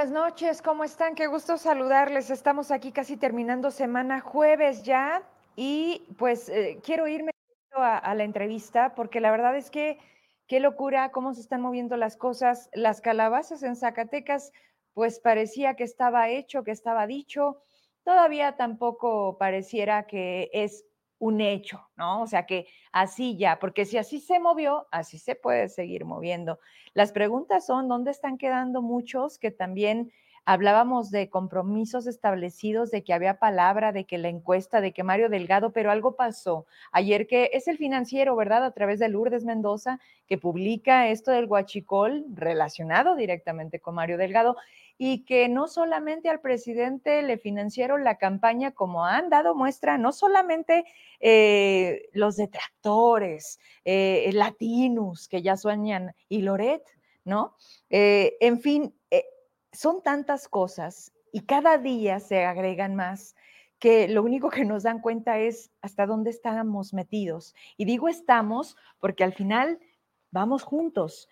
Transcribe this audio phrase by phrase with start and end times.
[0.00, 1.14] Buenas noches, ¿cómo están?
[1.14, 2.30] Qué gusto saludarles.
[2.30, 5.22] Estamos aquí casi terminando semana jueves ya
[5.56, 7.32] y pues eh, quiero irme
[7.72, 9.98] a, a, la entrevista porque la verdad es que
[10.46, 12.70] qué locura cómo se están moviendo las cosas.
[12.72, 14.52] Las calabazas en Zacatecas
[14.94, 17.60] pues parecía que estaba hecho, que estaba dicho.
[18.02, 20.86] Todavía tampoco pareciera que es
[21.20, 22.22] un hecho, ¿no?
[22.22, 26.58] O sea que así ya, porque si así se movió, así se puede seguir moviendo.
[26.94, 30.10] Las preguntas son, ¿dónde están quedando muchos que también
[30.46, 35.28] hablábamos de compromisos establecidos, de que había palabra, de que la encuesta, de que Mario
[35.28, 38.64] Delgado, pero algo pasó ayer que es el financiero, ¿verdad?
[38.64, 44.56] A través de Lourdes Mendoza, que publica esto del guachicol relacionado directamente con Mario Delgado
[45.02, 50.12] y que no solamente al presidente le financiaron la campaña, como han dado muestra, no
[50.12, 50.84] solamente
[51.20, 56.82] eh, los detractores, eh, latinos que ya sueñan, y Loret,
[57.24, 57.56] ¿no?
[57.88, 59.24] Eh, en fin, eh,
[59.72, 63.34] son tantas cosas y cada día se agregan más
[63.78, 67.54] que lo único que nos dan cuenta es hasta dónde estamos metidos.
[67.78, 69.80] Y digo estamos porque al final
[70.30, 71.26] vamos juntos.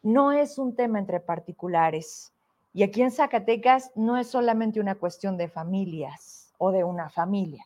[0.00, 2.33] No es un tema entre particulares,
[2.74, 7.64] y aquí en Zacatecas no es solamente una cuestión de familias o de una familia.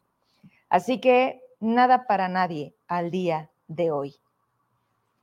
[0.68, 4.16] Así que nada para nadie al día de hoy.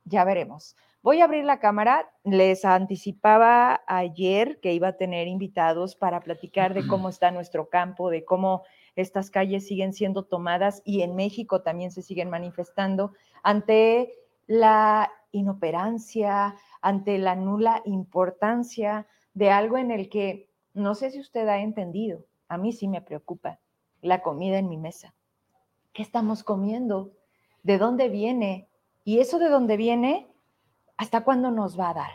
[0.04, 0.76] Ya veremos.
[1.02, 2.10] Voy a abrir la cámara.
[2.24, 8.10] Les anticipaba ayer que iba a tener invitados para platicar de cómo está nuestro campo,
[8.10, 8.64] de cómo
[8.96, 13.12] estas calles siguen siendo tomadas y en México también se siguen manifestando
[13.44, 14.12] ante
[14.48, 21.46] la inoperancia, ante la nula importancia de algo en el que no sé si usted
[21.46, 23.60] ha entendido, a mí sí me preocupa,
[24.00, 25.14] la comida en mi mesa.
[25.92, 27.12] ¿Qué estamos comiendo?
[27.62, 28.66] ¿De dónde viene?
[29.04, 30.26] Y eso de dónde viene,
[30.96, 32.12] ¿hasta cuándo nos va a dar?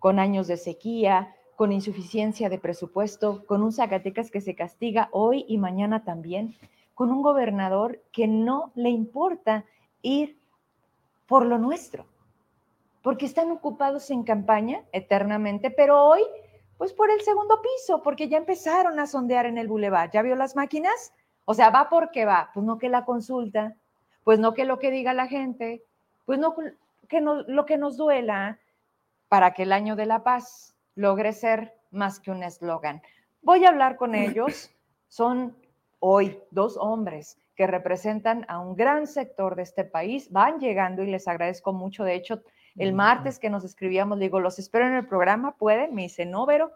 [0.00, 5.44] Con años de sequía, con insuficiencia de presupuesto, con un Zacatecas que se castiga hoy
[5.46, 6.56] y mañana también,
[6.94, 9.64] con un gobernador que no le importa
[10.02, 10.40] ir
[11.28, 12.06] por lo nuestro,
[13.00, 16.22] porque están ocupados en campaña eternamente, pero hoy
[16.78, 20.10] pues por el segundo piso, porque ya empezaron a sondear en el bulevar.
[20.10, 21.12] ¿Ya vio las máquinas?
[21.44, 22.50] O sea, va porque va.
[22.54, 23.74] Pues no que la consulta,
[24.22, 25.82] pues no que lo que diga la gente,
[26.24, 26.54] pues no
[27.08, 28.60] que no, lo que nos duela
[29.28, 33.02] para que el año de la paz logre ser más que un eslogan.
[33.42, 34.70] Voy a hablar con ellos.
[35.08, 35.56] Son
[35.98, 40.30] hoy dos hombres que representan a un gran sector de este país.
[40.30, 42.04] Van llegando y les agradezco mucho.
[42.04, 42.42] De hecho,
[42.78, 46.46] el martes que nos escribíamos, digo, los espero en el programa, pueden, me dice, no,
[46.46, 46.72] pero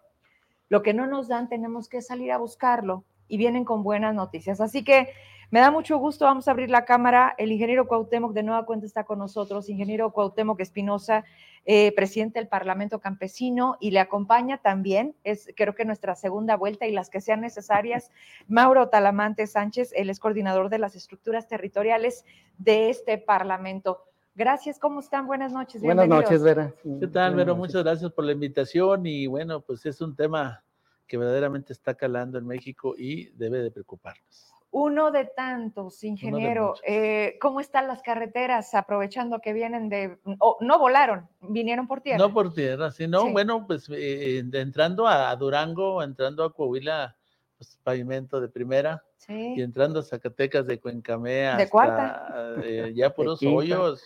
[0.68, 4.60] lo que no nos dan tenemos que salir a buscarlo y vienen con buenas noticias.
[4.60, 5.08] Así que
[5.52, 7.34] me da mucho gusto, vamos a abrir la cámara.
[7.36, 11.24] El ingeniero Cuauhtémoc de nueva cuenta está con nosotros, ingeniero Cuauhtémoc Espinosa,
[11.66, 16.86] eh, presidente del Parlamento Campesino, y le acompaña también, es creo que nuestra segunda vuelta
[16.86, 18.10] y las que sean necesarias,
[18.48, 22.24] Mauro Talamante Sánchez, él es coordinador de las estructuras territoriales
[22.56, 24.11] de este Parlamento.
[24.34, 25.26] Gracias, ¿cómo están?
[25.26, 25.82] Buenas noches.
[25.82, 26.72] Buenas noches, Vera.
[27.00, 27.54] ¿Qué tal, Vero?
[27.54, 30.64] Muchas gracias por la invitación y bueno, pues es un tema
[31.06, 34.54] que verdaderamente está calando en México y debe de preocuparnos.
[34.70, 36.76] Uno de tantos, ingeniero.
[36.82, 40.16] De eh, ¿Cómo están las carreteras aprovechando que vienen de...
[40.38, 42.16] Oh, no volaron, vinieron por tierra.
[42.16, 43.32] No por tierra, sino sí.
[43.32, 47.14] bueno, pues eh, entrando a Durango, entrando a Coahuila,
[47.58, 49.04] pues pavimento de primera.
[49.18, 49.52] Sí.
[49.56, 51.64] Y entrando a Zacatecas de Cuencamé hasta...
[51.64, 52.54] De cuarta.
[52.64, 54.02] Eh, ya puros hoyos.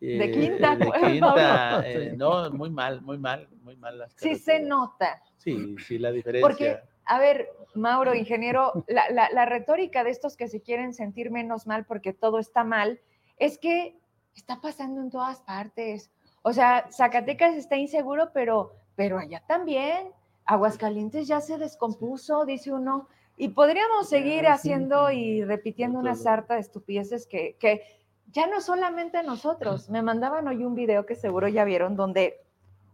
[0.00, 3.98] De quinta, de quinta eh, no, muy mal, muy mal, muy mal.
[3.98, 5.22] Las sí se nota.
[5.36, 6.46] Sí, sí, la diferencia.
[6.46, 11.30] Porque, a ver, Mauro, ingeniero, la, la, la, retórica de estos que se quieren sentir
[11.30, 13.00] menos mal porque todo está mal,
[13.36, 13.98] es que
[14.34, 16.10] está pasando en todas partes.
[16.42, 20.08] O sea, Zacatecas está inseguro, pero, pero allá también.
[20.46, 23.08] Aguascalientes ya se descompuso, dice uno.
[23.36, 27.82] Y podríamos seguir haciendo y repitiendo una sarta de estupideces que, que
[28.32, 32.40] ya no solamente nosotros, me mandaban hoy un video que seguro ya vieron, donde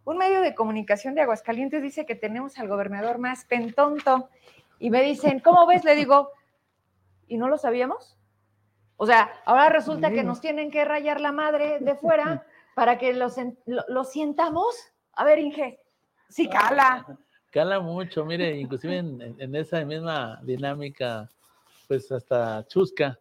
[0.05, 4.29] un medio de comunicación de Aguascalientes dice que tenemos al gobernador más pentonto
[4.79, 5.85] y me dicen, ¿cómo ves?
[5.85, 6.31] Le digo,
[7.27, 8.17] ¿y no lo sabíamos?
[8.97, 13.13] O sea, ahora resulta que nos tienen que rayar la madre de fuera para que
[13.13, 13.29] lo,
[13.67, 14.75] lo, lo sientamos.
[15.13, 15.81] A ver, Inge,
[16.29, 17.05] sí cala.
[17.51, 21.29] Cala mucho, mire, inclusive en, en esa misma dinámica,
[21.89, 23.19] pues hasta chusca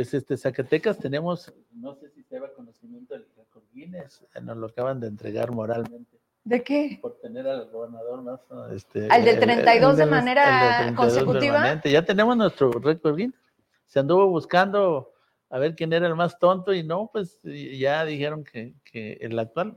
[0.00, 4.68] pues este Zacatecas tenemos, no sé si se va conocimiento del récord Guinness, nos lo
[4.68, 6.18] acaban de entregar moralmente.
[6.42, 6.98] ¿De qué?
[7.02, 8.40] Por tener al gobernador más.
[8.72, 11.52] Este, ¿Al del 32 el, el, de manera 32 consecutiva?
[11.52, 11.90] Permanente.
[11.90, 13.38] Ya tenemos nuestro récord Guinness.
[13.84, 15.12] Se anduvo buscando
[15.50, 19.38] a ver quién era el más tonto y no, pues ya dijeron que, que el
[19.38, 19.76] actual.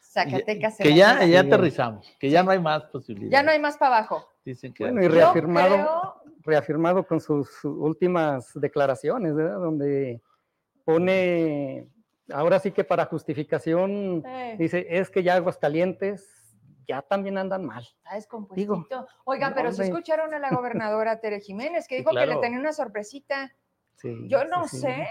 [0.00, 0.76] Zacatecas.
[0.78, 3.30] Que ya, ya aterrizamos, que ya no hay más posibilidades.
[3.30, 4.28] Ya no hay más para abajo.
[4.44, 9.58] Dicen que Bueno, y reafirmado, reafirmado con sus últimas declaraciones, ¿verdad?
[9.58, 10.20] Donde
[10.84, 11.88] pone,
[12.32, 16.56] ahora sí que para justificación, Eh, dice, es que ya Aguascalientes
[16.88, 17.84] ya también andan mal.
[17.84, 19.06] está descompuestito.
[19.24, 22.36] Oigan, no, pero si escucharon a la gobernadora Tere Jiménez, que Sí, dijo que le
[22.36, 23.54] tenía una sorpresita.
[23.94, 24.82] Sí, Yo no sí, sí.
[24.82, 25.06] sé,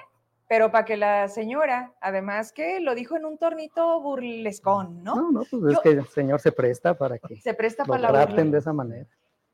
[0.49, 5.15] pero para que la señora, además que lo dijo en un tornito burlescón, ¿no?
[5.15, 7.93] No, no, pues Yo- es que el señor se presta para que Se presta lo
[7.93, 8.51] para la traten burla.
[8.51, 9.07] de esa manera.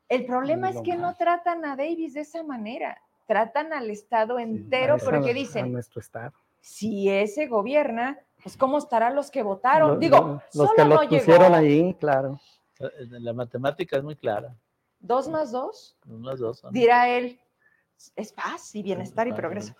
[0.08, 1.18] El problema es lo que no más.
[1.18, 3.00] tratan a Davis de esa manera.
[3.26, 6.32] Tratan al Estado entero porque A dicen, nuestro estado.
[6.60, 10.00] si ese gobierna, pues cómo estarán los que votaron.
[10.00, 11.54] Digo, los solo que lo no pusieron llegó.
[11.54, 12.40] ahí, claro.
[13.10, 14.54] La matemática es muy clara.
[15.00, 16.72] Dos más dos, dos son.
[16.72, 17.38] dirá él,
[18.16, 19.74] es paz y bienestar y progreso.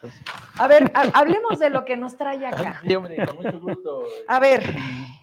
[0.58, 2.80] A ver, ha- hablemos de lo que nos trae acá.
[2.84, 4.04] Sí, hombre, con mucho gusto.
[4.28, 4.62] A ver,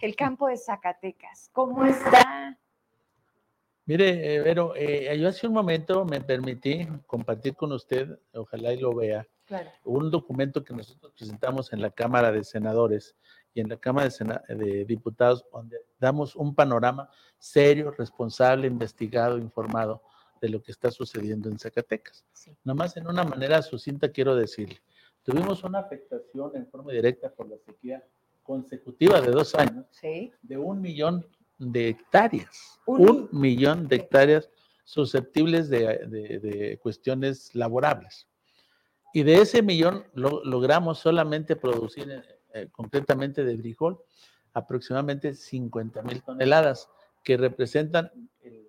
[0.02, 2.57] el campo de Zacatecas, ¿cómo está?
[3.87, 8.79] Mire, eh, Vero, eh, yo hace un momento me permití compartir con usted, ojalá y
[8.79, 9.69] lo vea, Claro.
[9.83, 13.15] un documento que nosotros presentamos en la Cámara de Senadores
[13.53, 19.37] y en la Cámara de, Sena- de Diputados, donde damos un panorama serio, responsable, investigado,
[19.37, 20.01] informado
[20.41, 22.25] de lo que está sucediendo en Zacatecas.
[22.33, 22.57] Sí.
[22.63, 24.81] Nomás en una manera sucinta quiero decirle,
[25.21, 28.03] tuvimos una afectación en forma directa por la sequía
[28.41, 30.31] consecutiva de dos años Sí.
[30.41, 31.25] de un millón
[31.57, 34.50] de hectáreas, Un un, millón de hectáreas
[34.84, 38.28] susceptibles de, de- de cuestiones laborables.
[39.13, 42.22] Y de ese millón lo- logramos solamente producir eh,
[42.54, 44.00] eh, concretamente de frijol
[44.54, 46.90] aproximadamente 50 mil toneladas,
[47.24, 48.12] que representan
[48.42, 48.68] el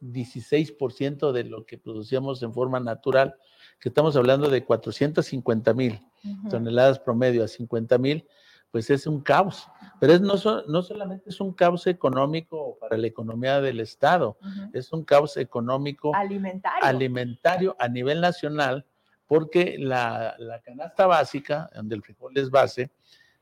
[0.00, 3.34] 16% de lo que producíamos en forma natural,
[3.80, 6.48] que estamos hablando de 450 mil Ujú.
[6.50, 8.26] toneladas promedio a 50 mil,
[8.74, 9.68] pues es un caos.
[10.00, 14.36] Pero es no, so- no solamente es un caos económico para la economía del Estado,
[14.72, 16.84] es un caos económico Alimentario.
[16.84, 18.84] alimentario a nivel nacional,
[19.28, 22.90] porque la, la canasta básica, donde el frijol es base,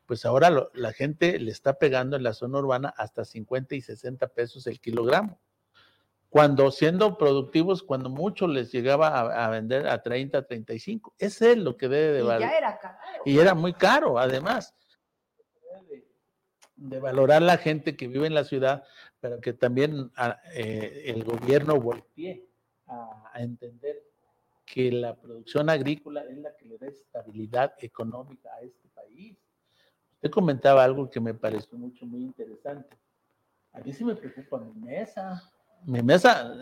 [0.05, 3.81] pues ahora lo- la gente le está pegando en la zona urbana hasta 50 y
[3.81, 5.39] 60 pesos el kilogramo.
[6.29, 11.15] Cuando siendo productivos, cuando mucho les llegaba a, a vender a 30, 35.
[11.17, 12.97] Ese es lo que debe de y valer ya era caro.
[13.25, 14.75] y era muy caro, además.
[16.89, 18.83] De, valorar la gente que vive en la ciudad,
[19.19, 22.45] pero que también ah, eh, el gobierno voltee
[22.87, 24.03] a, a entender
[24.65, 29.37] que la producción agrícola es la que le da estabilidad económica a este país.
[30.15, 32.97] Usted comentaba algo que me pareció mucho, muy interesante.
[33.73, 35.41] A mí sí me preocupa mi mesa.
[35.85, 36.53] Mi mesa,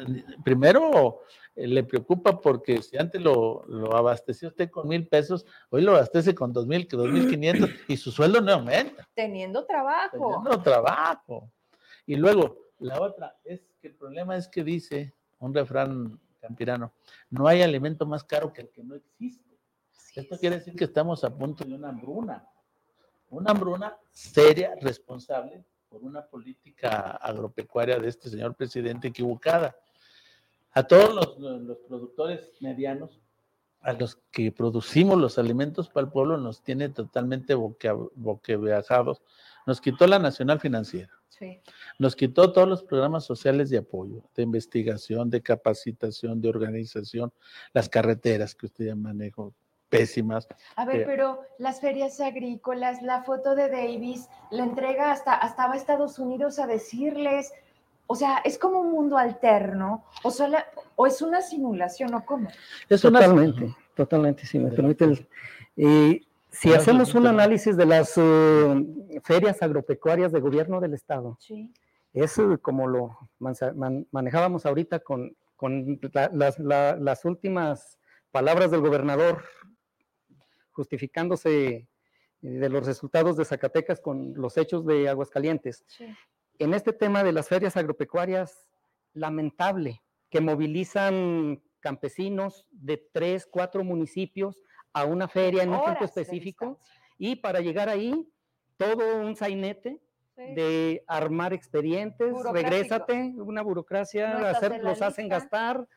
[0.43, 1.21] primero
[1.55, 5.95] eh, le preocupa porque si antes lo, lo abasteció usted con mil pesos, hoy lo
[5.95, 10.11] abastece con dos mil, que dos mil quinientos y su sueldo no aumenta, Teniendo trabajo.
[10.11, 11.51] teniendo trabajo.
[12.05, 16.93] Y luego, la otra es que el problema es que dice un refrán campirano,
[17.29, 19.57] no hay alimento más caro que el que no existe.
[20.15, 20.41] Esto es.
[20.41, 22.47] quiere decir que estamos a punto de una hambruna,
[23.29, 29.75] una hambruna seria, responsable por una política agropecuaria de este señor presidente equivocada.
[30.71, 33.19] A todos los, los productores medianos,
[33.81, 39.21] a los que producimos los alimentos para el pueblo, nos tiene totalmente boquiabajados.
[39.67, 41.11] Nos quitó la Nacional Financiera.
[41.27, 41.59] Sí.
[41.99, 47.33] Nos quitó todos los programas sociales de apoyo, de investigación, de capacitación, de organización,
[47.73, 49.53] las carreteras que usted ya manejó,
[49.91, 50.47] pésimas.
[50.75, 55.67] A ver, Eh, pero las ferias agrícolas, la foto de Davis, la entrega hasta, hasta
[55.67, 57.51] va a Estados Unidos a decirles,
[58.07, 62.49] o sea, es como un mundo alterno, o, sola, o es una simulación, ¿o cómo?
[62.89, 65.03] Es una- Totalmente, totalmente, si me permite.
[65.05, 65.27] el-
[65.75, 68.85] y si hacemos un análisis de las eh,
[69.23, 71.71] ferias agropecuarias de gobierno del Estado, Sí.
[72.13, 77.97] es eh, como lo man- manejábamos ahorita con, con la- las, la- las últimas
[78.31, 79.43] palabras del gobernador
[80.85, 81.87] justificándose eh,
[82.41, 85.83] de los resultados de Zacatecas con los hechos de Aguascalientes.
[85.87, 86.05] sí.
[86.59, 88.69] En este tema de las ferias agropecuarias,
[89.13, 94.61] lamentable que movilizan campesinos de tres, cuatro municipios
[94.93, 96.79] a una feria en un tiempo específico
[97.17, 98.27] y para llegar ahí,
[98.77, 99.99] todo un sainete
[100.35, 100.53] Sí.
[100.55, 105.87] de armar expedientes, regrésate, una burocracia, No hacer- los hacen gastar.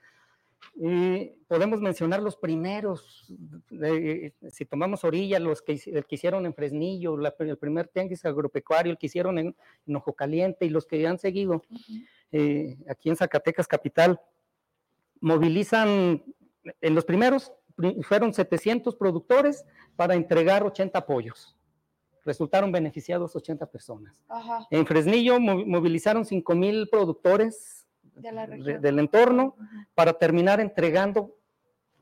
[0.75, 3.27] Y podemos mencionar los primeros,
[3.71, 8.25] de- si tomamos orilla, los que, el que hicieron en Fresnillo, la- el primer tianguis
[8.25, 9.57] agropecuario, el que hicieron en,
[9.87, 11.93] en Ojo Caliente y los que han seguido Ujú.
[12.33, 14.21] eh, aquí en Zacatecas Capital,
[15.21, 16.23] movilizan,
[16.81, 19.65] en los primeros pri- fueron 700 productores
[19.97, 21.57] para entregar 80 pollos.
[22.27, 24.19] resultaron beneficiados 80 personas.
[24.71, 27.84] En Fresnillo mo- movilizaron 5 mil productores
[28.17, 28.81] De la de- región.
[28.83, 29.57] del entorno
[29.95, 31.37] para terminar entregando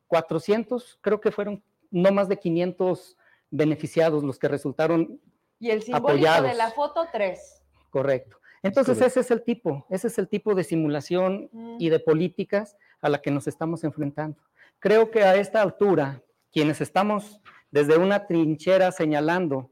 [0.09, 3.17] 400, creo que fueron no más de 500
[3.51, 5.21] beneficiados los que resultaron
[5.59, 6.51] Y el simbólico apoyados.
[6.51, 7.63] de la foto, tres.
[7.91, 8.41] correctos.
[8.63, 9.21] Entonces correcto.
[9.21, 11.77] ese es el tipo, ese es el tipo de simulación Mm.
[11.79, 14.39] y de políticas a la que nos estamos enfrentando.
[14.79, 17.41] Creo que a esta altura, quienes estamos
[17.71, 19.71] desde una trinchera señalando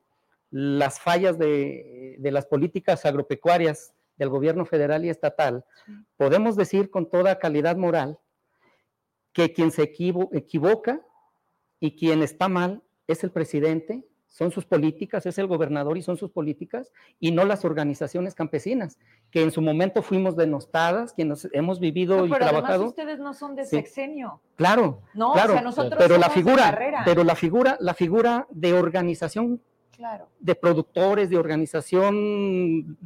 [0.50, 5.64] las fallas de, de las políticas agropecuarias del gobierno federal y estatal,
[6.16, 8.18] podemos decir con toda calidad moral
[9.32, 11.00] que quien se equivo- equivoca
[11.80, 16.16] y quien está mal es el presidente, son sus políticas, es el gobernador y son
[16.16, 18.96] sus políticas, y no las organizaciones campesinas,
[19.32, 22.84] que en su momento fuimos denostadas, quienes hemos vivido No, y pero trabajado.
[22.86, 23.76] ustedes no son de Sí.
[23.76, 24.40] sexenio.
[24.54, 27.02] Claro, No, claro, o sea, nosotros pero la somos de figura, carrera.
[27.04, 29.60] pero la figura, la figura de organización
[29.96, 30.28] Claro.
[30.38, 32.96] de productores, de organización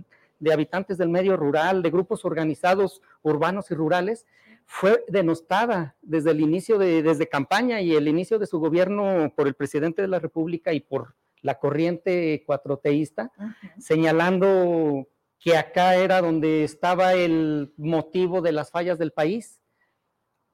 [0.45, 4.27] de habitantes del medio rural, de grupos organizados urbanos y rurales,
[4.67, 9.47] fue denostada desde el inicio de, desde campaña y el inicio de su gobierno por
[9.47, 13.33] el presidente de la República y por la corriente cuatroteísta,
[13.79, 15.07] señalando
[15.39, 19.61] que acá era donde estaba el motivo de las fallas del país.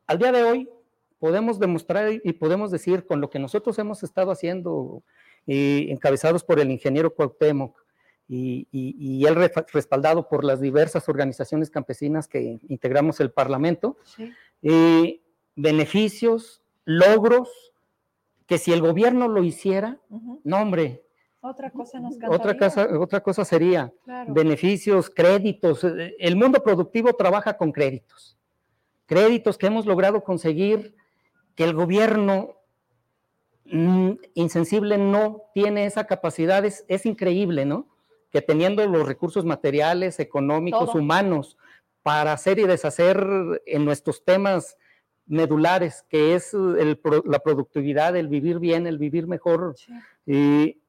[0.06, 0.68] Al día de hoy
[1.20, 5.04] podemos demostrar y podemos decir con lo que nosotros hemos estado haciendo,
[5.46, 7.80] eh, encabezados por el ingeniero Cuauhtémoc
[8.32, 9.34] y, y- y él
[9.72, 14.32] respaldado por las diversas organizaciones campesinas que integramos el Parlamento, Sí.
[14.62, 15.20] eh,
[15.56, 17.50] beneficios, logros,
[18.46, 20.40] que si el gobierno lo hiciera, Ujú.
[20.44, 21.02] no hombre,
[21.40, 22.58] Otra cosa nos otra cantaría.
[22.58, 24.32] cosa, otra cosa sería Claro.
[24.32, 25.82] beneficios, créditos.
[25.84, 28.36] eh, El mundo productivo trabaja con créditos.
[29.06, 30.94] Créditos que hemos logrado conseguir
[31.56, 32.56] que el gobierno
[33.64, 36.64] mm, insensible no tiene esa capacidad.
[36.64, 37.86] Es, es increíble, ¿no?
[38.30, 40.98] Que teniendo los recursos materiales, económicos, Todo.
[41.00, 41.56] humanos,
[42.02, 43.26] para hacer y deshacer
[43.66, 44.76] en nuestros temas
[45.26, 49.92] medulares, que es el la productividad, el vivir bien, el vivir mejor, Sí.
[50.26, 50.80] y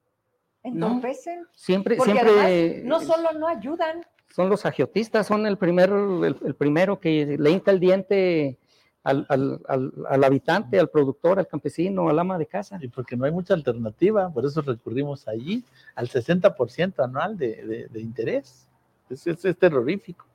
[0.63, 1.45] Entorpecen.
[1.53, 6.37] siempre, Porque siempre además no solo no ayudan, son los agiotistas, son el, primer, el,
[6.45, 8.57] el primero que le hinca el diente
[9.03, 12.77] al, al- al- al habitante, al productor, al campesino, al ama de casa.
[12.81, 15.63] Y porque no hay mucha alternativa, por eso recurrimos allí
[15.95, 18.67] al 60% anual de, de- de interés.
[19.09, 20.25] Es, es- es terrorífico.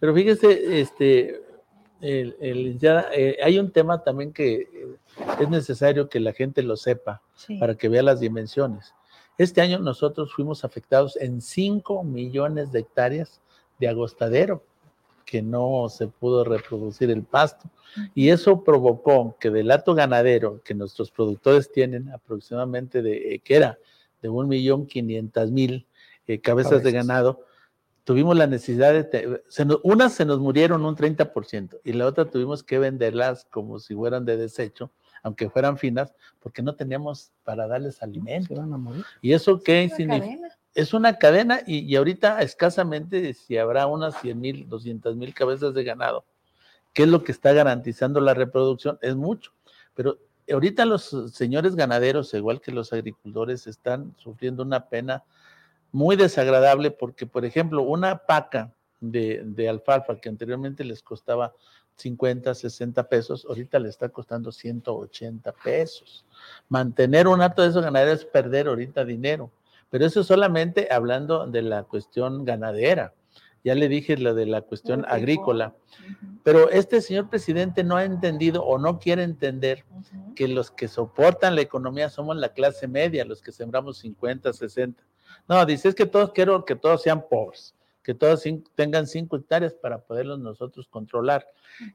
[0.00, 1.42] Pero fíjese, este,
[2.00, 4.96] el, el licenciada, eh, hay un tema también que eh,
[5.40, 7.56] es necesario que la gente lo sepa Sí.
[7.58, 8.94] para que vea las dimensiones.
[9.38, 13.40] Este año nosotros fuimos afectados en 5 millones de hectáreas
[13.78, 14.64] de agostadero,
[15.32, 17.70] que no se pudo reproducir el pasto.
[18.14, 23.54] Y eso provocó que del hato ganadero que nuestros productores tienen aproximadamente de, eh, que
[23.56, 23.78] era
[24.20, 25.86] de un millón quinientas mil
[26.26, 27.46] eh, cabezas de ganado,
[28.04, 32.26] tuvimos la necesidad de, se nos- unas se nos murieron un 30% y la otra
[32.26, 34.90] tuvimos que venderlas como si fueran de desecho,
[35.22, 38.48] aunque fueran finas, porque no teníamos para darles alimento.
[38.48, 39.02] Se van a morir.
[39.22, 40.58] ¿Y eso qué significa?
[40.74, 45.74] Es una cadena y, y ahorita escasamente si habrá unas 100 mil, 200 mil cabezas
[45.74, 46.24] de ganado,
[46.92, 49.52] que es lo que está garantizando la reproducción, es mucho.
[49.94, 50.18] Pero
[50.50, 55.24] ahorita los señores ganaderos, igual que los agricultores, están sufriendo una pena
[55.90, 61.52] muy desagradable porque, por ejemplo, una paca de, de alfalfa que anteriormente les costaba
[61.96, 66.24] 50, 60 pesos, ahorita le está costando 180 pesos.
[66.68, 69.50] Mantener un acto de esos ganaderos es perder ahorita dinero.
[69.92, 73.12] Pero eso solamente hablando de la cuestión ganadera.
[73.62, 75.74] Ya le dije lo de la cuestión agrícola.
[76.42, 79.84] Pero este señor presidente no ha entendido o no quiere entender
[80.34, 85.04] que los que soportan la economía somos la clase media, los que sembramos 50, 60.
[85.46, 88.42] No, dice es que todos quiero que todos sean pobres, que todos
[88.74, 91.46] tengan 5 hectáreas para poderlos nosotros controlar.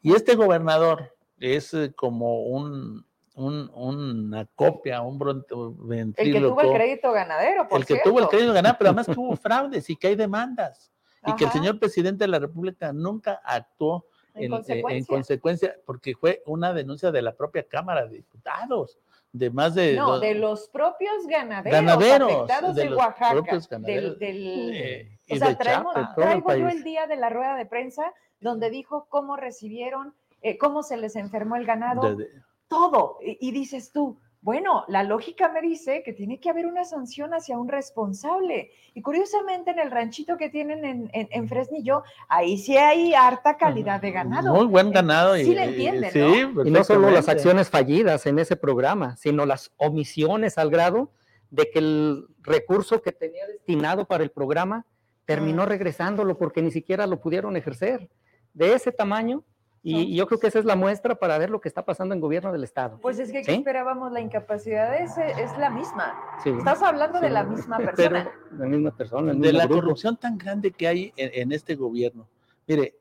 [0.03, 3.07] Y este gobernador es eh, como un,
[3.37, 7.99] un- una copia, un bron- El que tuvo el ventríloco, crédito ganadero, por el que
[8.03, 10.91] tuvo el crédito ganar, pero además hubo fraudes y que hay demandas.
[11.25, 15.75] Y que el señor presidente de la República nunca actuó en, en, eh, en consecuencia.
[15.85, 18.97] porque fue una denuncia de la propia Cámara de Diputados,
[19.33, 19.95] de más de...
[19.95, 23.31] no, dos- de los propios ganaderos, Ganaderos, afectados de de, los Oaxaca.
[23.33, 24.19] propios Del, ganaderos.
[24.19, 27.55] del- eh, o sea, de traemos- todo el traigo yo el día de la rueda
[27.55, 32.29] de prensa donde dijo cómo recibieron, eh, cómo se les enfermó el ganado, de-
[32.67, 33.17] todo.
[33.21, 37.33] Y, y dices tú, bueno, la lógica me dice que tiene que haber una sanción
[37.33, 38.71] hacia un responsable.
[38.93, 43.57] Y curiosamente en el ranchito que tienen en, en, en Fresnillo, ahí sí hay harta
[43.57, 44.53] calidad de ganado.
[44.53, 45.35] Muy buen ganado.
[45.35, 46.65] Sí y, le entienden, sí, ¿no?
[46.65, 51.11] Y no solo las acciones fallidas en ese programa, sino las omisiones al grado
[51.49, 54.85] de que el recurso que tenía destinado para el programa
[55.25, 55.69] terminó Mm.
[55.69, 58.07] regresándolo porque ni siquiera lo pudieron ejercer.
[58.53, 59.43] De ese tamaño,
[59.89, 62.13] y, y yo creo que esa es la muestra para ver lo que está pasando
[62.15, 62.99] en gobierno del Estado.
[63.01, 63.57] Pues es que ¿qué ¿Sí?
[63.59, 66.13] esperábamos, la incapacidad es, es la misma.
[66.43, 68.31] Sí, Estás hablando de la misma Pero- persona.
[68.57, 69.33] la misma persona.
[69.33, 69.81] de la grupo.
[69.81, 72.27] corrupción tan grande que hay en, en este gobierno.
[72.67, 72.95] Mire,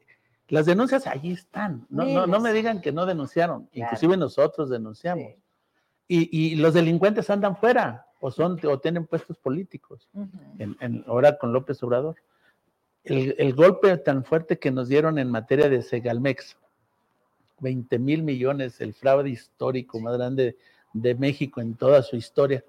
[0.48, 1.86] las denuncias allí están.
[1.90, 3.64] No, no, no me digan que no denunciaron.
[3.66, 3.90] Claro.
[3.92, 5.24] Inclusive nosotros denunciamos.
[5.26, 5.36] Sí.
[6.08, 10.08] Y, y los delincuentes andan fuera o son o tienen puestos políticos.
[10.14, 10.28] Ujú.
[10.58, 12.14] En, en- ahora con López Obrador.
[13.02, 16.56] El, el golpe tan fuerte que nos dieron en materia de Segalmex,
[17.60, 20.56] 20 mil millones, el fraude histórico más grande
[20.92, 22.64] de México en toda su historia.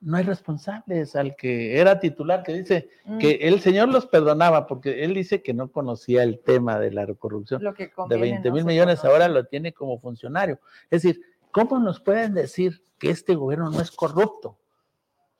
[0.00, 4.66] No hay responsables al que era titular que dice Mm, que el señor los perdonaba
[4.66, 8.22] porque él dice que no conocía el tema de la corrupción lo que de conviene
[8.32, 9.12] 20 no mil millones, conoce.
[9.12, 10.58] ahora lo tiene como funcionario.
[10.90, 11.22] Es decir,
[11.52, 14.58] ¿cómo nos pueden decir que este gobierno no es corrupto?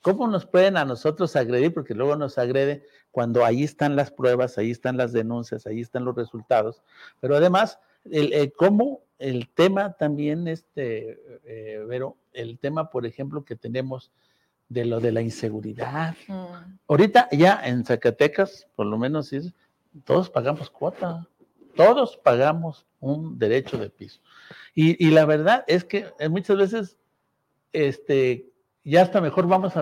[0.00, 1.74] ¿Cómo nos pueden a nosotros agredir?
[1.74, 6.04] Porque luego nos agrede cuando ahí están las pruebas, ahí están las denuncias, ahí están
[6.04, 6.82] los resultados.
[7.18, 7.80] Pero además,
[8.12, 14.10] el, el cómo el tema también, este, eh, Vero, el tema, por ejemplo, que tenemos
[14.68, 16.14] de lo de la inseguridad.
[16.28, 19.54] Mm, Ahorita ya en Zacatecas, por lo menos, es-
[20.04, 21.26] todos pagamos cuota,
[21.74, 24.20] todos pagamos un derecho de piso.
[24.74, 26.98] Y, y la verdad es que eh, muchas veces,
[27.72, 28.50] este,
[28.84, 29.80] ya hasta mejor vamos a,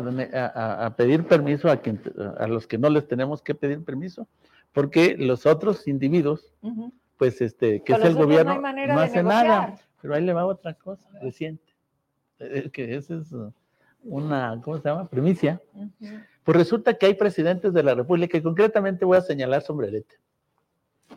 [0.87, 2.01] a- pedir permiso a, quien,
[2.38, 4.29] a los que no les tenemos que pedir permiso,
[4.72, 6.53] porque los otros individuos.
[7.16, 9.77] Pues, este, que es el gobierno, no no hace nada.
[10.00, 11.72] Pero ahí le va otra cosa reciente,
[12.38, 13.53] eh, que esa es uh,
[14.05, 15.09] una, ¿cómo se llama?
[15.09, 15.61] Primicia.
[16.42, 20.16] Pues resulta que hay presidentes de la República y concretamente voy a señalar sombrerete.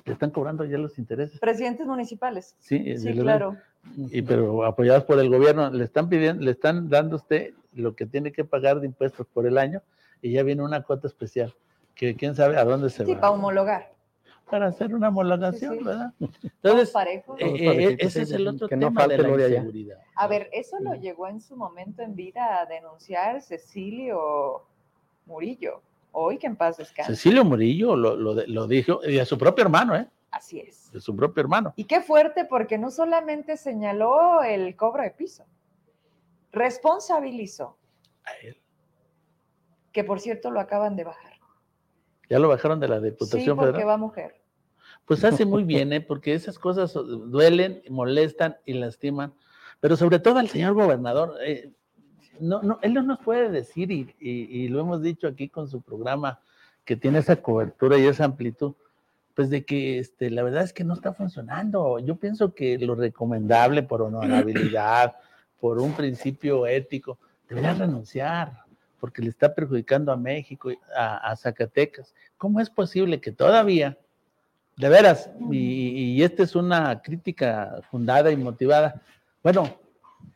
[0.05, 1.37] Le están cobrando ya los intereses.
[1.39, 2.55] Presidentes municipales.
[2.59, 3.57] Sí, Sí, de la- claro.
[3.97, 8.05] Y pero apoyados por el gobierno, le están pidiendo, le están dando usted lo que
[8.05, 9.81] tiene que pagar de impuestos por el año
[10.21, 11.53] y ya viene una cuota especial
[11.93, 13.19] que quién sabe a dónde se Sí, va.
[13.21, 13.91] para homologar.
[14.49, 15.83] Para hacer una homologación, Sí, sí.
[15.85, 16.13] ¿verdad?
[16.63, 17.39] Entonces, parejos.
[17.41, 19.99] eh, eh, ese es sí, el otro que no tema de la inseguridad.
[20.15, 24.63] A ver, eso lo llegó en su momento en vida a denunciar Cecilio
[25.25, 25.81] Murillo.
[26.13, 27.11] Hoy que en paz descanse.
[27.13, 30.07] Cecilio Murillo lo, lo, dijo, y a su propio hermano, ¿eh?
[30.31, 30.91] Así es.
[30.91, 31.73] De su propio hermano.
[31.75, 35.45] Y qué fuerte porque no solamente señaló el cobro de piso,
[36.51, 37.77] responsabilizó,
[38.23, 38.57] A él.
[39.91, 41.33] que por cierto lo acaban de bajar.
[42.29, 43.89] Ya lo bajaron de la Sí, Diputación porque Federal.
[43.89, 44.36] va mujer.
[45.07, 46.01] Pues hace muy bien, ¿eh?
[46.01, 49.33] porque esas cosas duelen, molestan y lastiman,
[49.79, 51.35] pero sobre todo al señor gobernador.
[51.45, 51.71] eh,
[52.39, 55.67] no, no, él no nos puede decir, y, y- y lo hemos dicho aquí con
[55.67, 56.39] su programa,
[56.85, 58.73] que tiene esa cobertura y esa amplitud,
[59.33, 61.99] pues de que este, la verdad es que no está funcionando.
[61.99, 65.15] Yo pienso que lo recomendable por honorabilidad,
[65.59, 67.17] por un principio ético,
[67.49, 68.61] debería renunciar,
[68.99, 72.13] porque le está perjudicando a México, a, a Zacatecas.
[72.37, 73.97] ¿Cómo es posible que todavía,
[74.77, 75.57] de veras, y,
[76.15, 79.01] y esta es una crítica fundada y motivada,
[79.43, 79.77] bueno,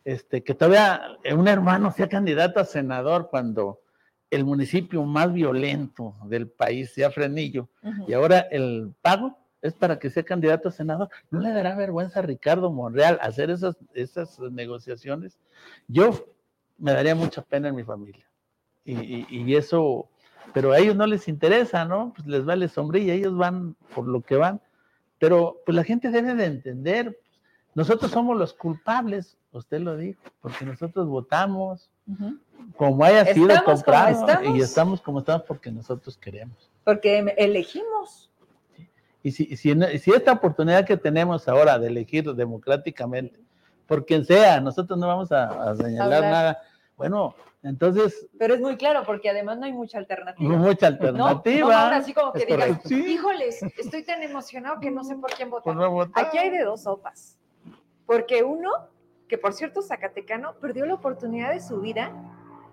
[0.04, 1.01] este, que todavía
[1.36, 3.80] un hermano sea candidato a senador cuando
[4.32, 7.69] el municipio más violento del país sea Frenillo,
[8.08, 11.10] y ahora el pago es para que sea candidato a senador.
[11.30, 15.38] ¿No le dará vergüenza a Ricardo Monreal hacer esas, esas negociaciones?
[15.88, 16.34] Yo
[16.80, 18.25] me daría mucha pena en mi familia.
[18.84, 20.10] Y, y- y eso,
[20.54, 22.14] pero a ellos no les interesa, ¿no?
[22.16, 24.62] Pues les vale sombrilla, ellos van por lo que van.
[25.20, 27.20] Pero pues la gente debe de entender,
[27.76, 31.90] nosotros somos los culpables, usted lo dijo, porque nosotros votamos
[32.76, 34.58] como haya sido Estamos comprado estamos.
[34.58, 36.70] y estamos como estamos porque nosotros queremos.
[36.84, 38.30] Porque elegimos.
[39.24, 43.40] Y si, si, si esta oportunidad que tenemos ahora de elegir democráticamente,
[43.88, 46.32] por quien sea, nosotros no vamos a, a señalar Hablar.
[46.32, 46.62] nada,
[47.02, 50.50] bueno, entonces, Pero es muy claro, porque además no hay mucha alternativa.
[50.50, 51.68] mucha No, alternativa.
[51.70, 52.80] no, ahora sí como que digas.
[52.86, 53.14] Sí.
[53.14, 55.76] híjoles, estoy tan emocionado que no sé por quién votar.
[55.76, 56.26] no votar.
[56.26, 57.38] Aquí hay de dos sopas.
[58.06, 58.70] Porque uno,
[59.28, 62.12] que por cierto Zacatecano, perdió la oportunidad de su vida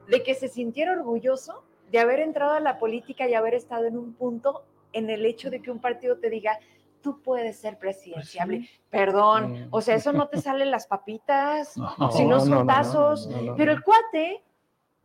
[0.09, 3.97] de que se sintiera orgulloso de haber entrado a la política y haber estado en
[3.99, 6.59] un punto en el hecho de que un partido te diga,
[7.01, 8.59] tú puedes ser presidenciable.
[8.59, 9.67] Pues Perdón, Mm.
[9.71, 12.67] o sea, eso no te sale en las papitas, No, si no son no, no,
[12.67, 14.43] tazos, no, no, pero el cuate,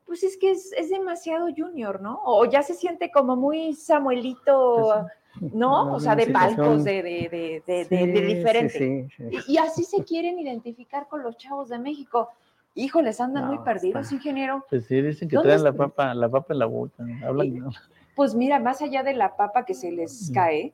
[0.05, 2.19] pues es que es, es demasiado junior, ¿no?
[2.23, 5.05] O ya se siente como muy Samuelito,
[5.53, 5.93] ¿no?
[5.93, 8.77] O sea, de palcos, de, de, de, de, Sí, de- de diferente.
[8.77, 9.37] sí, sí, sí.
[9.47, 12.29] Y, y así se quieren identificar con los chavos de México.
[12.75, 14.65] Híjoles, andan muy perdidos, está- ingeniero.
[14.69, 17.03] Pues sí, dicen que ¿Dónde traen la papa, la papa en la boca.
[17.03, 17.27] ¿no?
[17.27, 17.71] Hablan, ¿no?
[18.15, 20.33] Pues mira, más allá de la papa que se les Mm.
[20.33, 20.73] cae,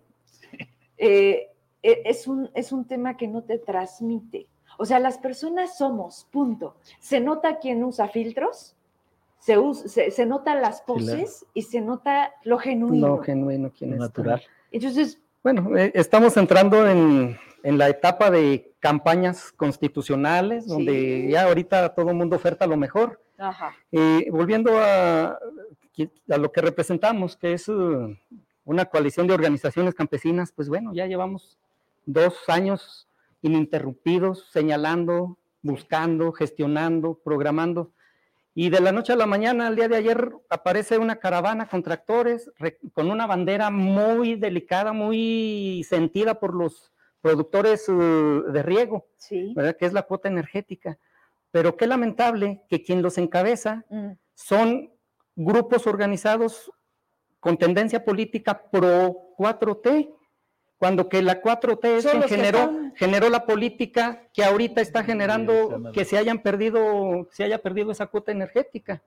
[1.00, 1.50] eh,
[1.82, 4.48] e- es, un, es un tema que no te transmite.
[4.78, 6.76] O sea, las personas somos, punto.
[7.00, 8.76] Se nota quién usa filtros,
[9.40, 13.08] se, us- se, se notan las poses y se nota lo genuino.
[13.08, 14.00] No, genuino, quién es.
[14.00, 14.42] Natural.
[14.72, 21.32] Entonces, Bueno, eh, estamos entrando en, en la etapa de campañas constitucionales, donde Sí.
[21.32, 23.22] ya ahorita todo el mundo oferta lo mejor.
[23.38, 25.40] ajá, Eh, volviendo a,
[26.30, 28.16] a lo que representamos, que es uh,
[28.70, 31.58] una coalición de organizaciones campesinas, pues bueno, ya llevamos
[32.06, 33.08] dos años
[33.42, 37.92] ininterrumpidos señalando, buscando, gestionando, programando.
[38.54, 41.82] Y de la noche a la mañana, al día de ayer, aparece una caravana con
[41.82, 49.08] tractores, re- con una bandera muy delicada, muy sentida por los productores uh, de riego,
[49.18, 49.54] sí.
[49.56, 49.76] ¿verdad?
[49.78, 51.00] Que es la cuota energética.
[51.50, 54.92] Pero qué lamentable que quien los encabeza mm, son
[55.36, 56.72] grupos organizados
[57.40, 60.14] con tendencia política pro 4T,
[60.78, 65.92] cuando que la 4T es quien generó, están- generó la política que ahorita está generando
[65.94, 69.02] que se hayan perdido, se haya perdido esa cuota energética.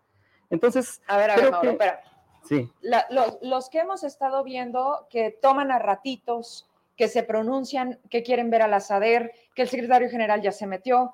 [0.50, 2.02] Entonces, A ver, a ver, Mauro, que- espera.
[2.44, 7.98] sí, La- los, los que hemos estado viendo que toman a ratitos, que se pronuncian,
[8.10, 11.12] que quieren ver al asader, que el secretario general ya se metió,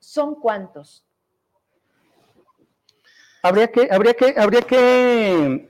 [0.00, 1.04] ¿son cuántos?
[3.42, 5.68] habría que, habría que, habría que,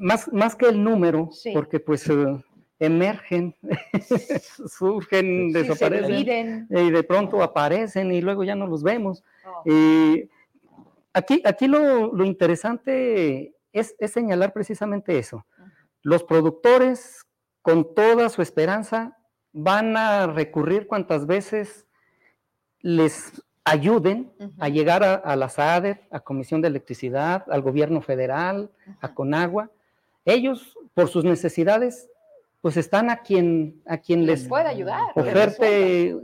[0.00, 1.52] más, más que el número, Sí.
[1.54, 2.42] porque pues eh,
[2.78, 3.54] emergen,
[4.68, 6.66] surgen, Sí, desaparecen.
[6.70, 9.22] y de pronto aparecen y luego ya no los vemos.
[9.46, 10.28] Oh, Eh,
[11.12, 15.44] aquí aquí lo, lo interesante es, es señalar precisamente eso.
[16.02, 17.22] Los productores,
[17.62, 19.16] con toda su esperanza,
[19.52, 21.86] van a recurrir cuantas veces
[22.80, 28.70] les ayuden a llegar a, a la SADER, a Comisión de Electricidad, al gobierno federal,
[29.00, 29.12] a.
[29.14, 29.70] Conagua.
[30.24, 32.08] Ellos, por sus necesidades,
[32.60, 35.12] pues están a quien, a quien les puede ayudar.
[35.14, 36.16] oferte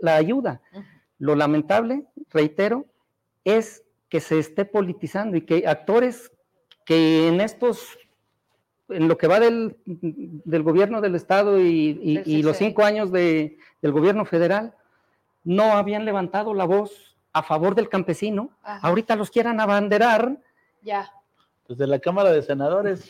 [0.00, 0.60] la ayuda.
[1.18, 2.86] Lo lamentable, reitero,
[3.44, 6.32] es que se esté politizando y que actores
[6.84, 7.98] que en estos,
[8.88, 13.56] en lo que va del, del gobierno del Estado y, y- los cinco años de-
[13.82, 14.74] del gobierno federal,
[15.44, 18.86] no habían levantado la voz a favor del campesino, Ajá.
[18.88, 20.38] ahorita los quieran abanderar.
[20.82, 21.10] Ya.
[21.70, 23.08] Desde la Cámara de Senadores,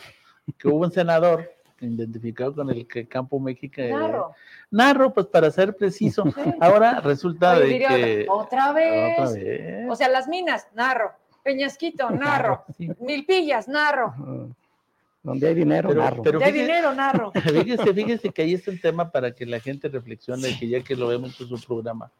[0.59, 3.77] que hubo un senador identificado con el que Campo México.
[3.77, 4.33] Claro.
[4.70, 6.25] Narro, pues para ser preciso.
[6.25, 6.55] Sí.
[6.61, 8.27] Ahora resulta Oye, de diría que.
[8.29, 9.18] otra vez.
[9.18, 9.87] Otra vez.
[9.90, 11.12] O sea, las minas, narro.
[11.42, 12.64] Peñasquito, narro.
[12.77, 12.90] Sí.
[13.01, 14.14] Milpillas, narro.
[14.18, 14.53] uh,
[15.23, 16.23] Donde hay dinero, Pero- narro.
[16.23, 17.33] pero- De fíjese- dinero, narro.
[17.64, 20.94] Fíjese, fíjese que ahí está un tema para que la gente reflexione, que ya que
[20.96, 22.11] lo vemos en su programa.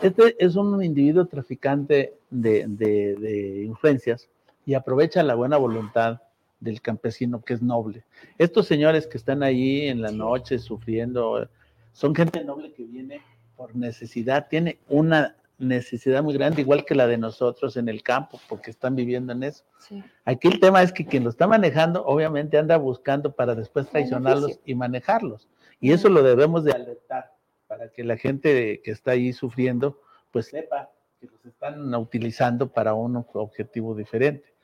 [0.00, 4.28] Este es un individuo traficante de, de- de influencias
[4.68, 6.20] y aprovecha la buena voluntad
[6.60, 8.04] del campesino que es noble.
[8.36, 11.48] Estos señores que están ahí en la noche sufriendo,
[11.92, 13.22] son gente noble que viene
[13.56, 18.38] por necesidad, tiene una necesidad muy grande, igual que la de nosotros en el campo,
[18.46, 19.64] porque están viviendo en eso.
[19.78, 20.04] Sí.
[20.26, 24.42] Aquí el tema es que quien lo está manejando, obviamente anda buscando para después traicionarlos
[24.42, 24.70] Beneficio.
[24.70, 25.48] y manejarlos.
[25.80, 27.32] Y eso lo debemos de alertar
[27.68, 29.98] para que la gente que está ahí sufriendo,
[30.30, 34.57] pues sepa que los están utilizando para un objetivo diferente.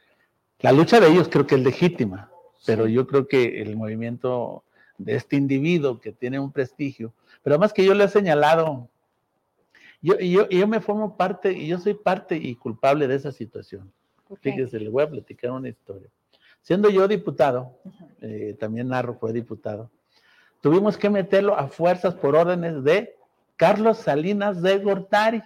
[0.61, 2.31] La lucha de ellos creo que es legítima,
[2.67, 4.65] pero yo creo que el movimiento
[4.99, 7.13] de este individuo que tiene un prestigio,
[7.43, 8.89] pero además que yo le he señalado,
[10.01, 13.93] yo, yo, yo me formo parte, y yo soy parte y culpable de esa situación.
[14.41, 16.09] Fíjese, le voy a platicar una historia.
[16.63, 17.79] Siendo yo diputado,
[18.23, 19.91] eh, también Narro fue diputado,
[20.61, 23.17] tuvimos que meterlo a fuerzas por órdenes de
[23.57, 25.43] Carlos Salinas de Gortari,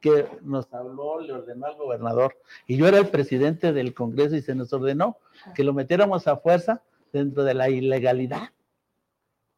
[0.00, 4.42] que nos habló, le ordenó al gobernador, y yo era el presidente del Congreso y
[4.42, 5.18] se nos ordenó
[5.54, 6.82] que lo metiéramos a fuerza
[7.12, 8.50] dentro de la ilegalidad,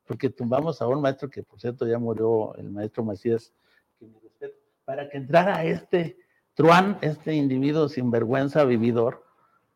[0.06, 3.52] porque tumbamos a un maestro que, por cierto, ya murió, el maestro Macías,
[3.98, 6.18] que me respeto, para que entrara este
[6.54, 9.24] truán, este individuo sinvergüenza, vividor,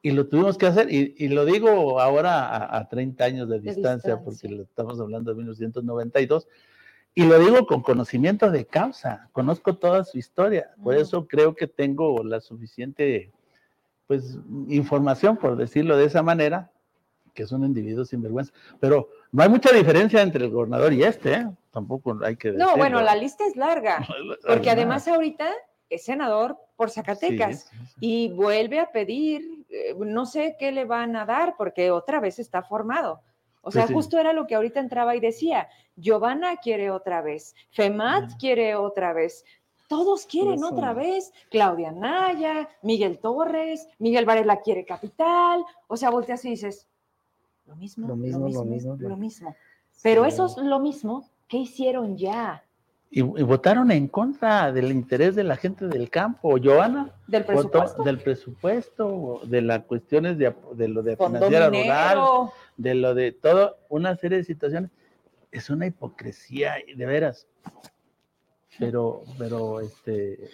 [0.01, 3.61] y lo tuvimos que hacer, y, y lo digo ahora a, a 30 años de
[3.61, 4.25] distancia, distancia.
[4.25, 6.49] porque lo estamos hablando de 1992,
[7.15, 10.99] y lo digo con conocimiento de causa, conozco toda su historia, por Mm.
[11.01, 13.31] eso creo que tengo la suficiente,
[14.07, 16.71] pues, información, por decirlo de esa manera,
[17.35, 21.33] que es un individuo sinvergüenza, pero no hay mucha diferencia entre el gobernador y este,
[21.35, 21.47] ¿eh?
[21.71, 22.73] tampoco hay que decirlo.
[22.73, 24.07] No, bueno, la lista es larga,
[24.47, 25.51] porque además ahorita
[25.89, 27.95] es senador por Sí, Zacatecas sí, sí.
[28.01, 32.39] y vuelve a pedir, eh, no sé qué le van a dar, porque otra vez
[32.39, 33.21] está formado.
[33.63, 33.95] O sea, sí.
[33.95, 39.13] justo era lo que ahorita entraba y decía, Giovanna quiere otra vez, FEMAT quiere otra
[39.13, 39.45] vez,
[39.89, 40.69] todos quieren Eso.
[40.73, 46.89] otra vez, Claudia Naya, Miguel Torres, Miguel Varela quiere capital, o sea, volteas y dices,
[47.67, 49.55] lo mismo, Lo mismo, lo mismo, lo lo- mismo.
[50.03, 50.31] Pero Sí.
[50.31, 52.65] eso es lo mismo que hicieron ya.
[53.15, 56.57] Y, y votaron en contra del interés de la gente del campo.
[56.63, 58.03] Joana Del votó presupuesto.
[58.05, 62.19] del presupuesto, de las cuestiones de, de lo de financiera rural,
[62.79, 64.91] de lo de todo, una serie de situaciones.
[65.51, 67.47] Es una hipocresía, de veras.
[68.79, 70.49] Pero, pero, este,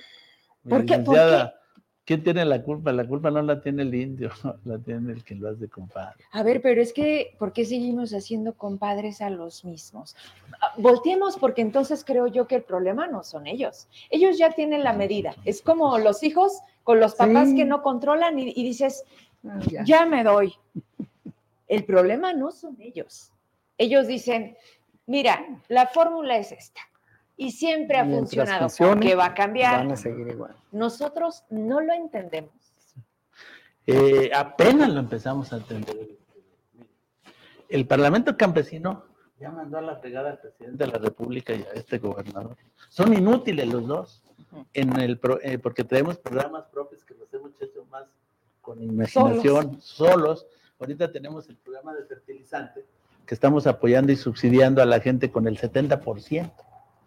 [0.69, 0.99] ¿Por qué?
[0.99, 1.55] ¿Por licenciada,
[2.09, 2.91] ¿quién tiene la culpa?
[2.91, 4.31] La culpa no la tiene el indio,
[4.65, 6.25] la tiene el que lo hace compadre.
[6.33, 10.17] A ver, pero es que, ¿por qué seguimos haciendo compadres a los mismos?
[10.63, 13.89] Ah, Volteemos porque entonces creo yo que el problema no son ellos.
[14.09, 15.35] Ellos ya tienen la medida.
[15.45, 17.57] Es como los hijos con los papás Sí.
[17.57, 19.05] que no controlan y, y dices,
[19.47, 19.85] Ah, ya.
[19.85, 20.55] ya me doy.
[21.69, 23.31] El problema no son ellos.
[23.77, 24.57] Ellos dicen,
[25.07, 26.81] mira, la fórmula es esta.
[27.41, 28.61] Y siempre ha Mientras funcionado.
[28.67, 29.79] ¿Por funcione, qué va a cambiar?
[29.79, 30.55] Van a seguir igual.
[30.73, 32.53] Nosotros no lo entendemos.
[33.87, 35.97] Eh, apenas lo empezamos a entender.
[37.69, 39.05] El Parlamento Campesino
[39.39, 42.57] ya mandó a la fregada al presidente de la República y a este gobernador.
[42.89, 44.23] Son inútiles los dos,
[44.75, 48.05] en el pro- eh, porque tenemos programas propios que los hemos hecho más
[48.61, 50.47] con imaginación, solos.
[50.81, 52.85] Ahorita tenemos el programa de fertilizante
[53.27, 56.51] que estamos apoyando y subsidiando a la gente con el 70%.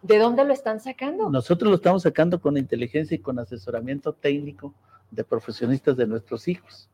[0.01, 1.29] ¿De dónde lo están sacando?
[1.29, 4.73] Nosotros lo estamos sacando con inteligencia y con asesoramiento técnico
[5.11, 6.89] de profesionistas de nuestros hijos.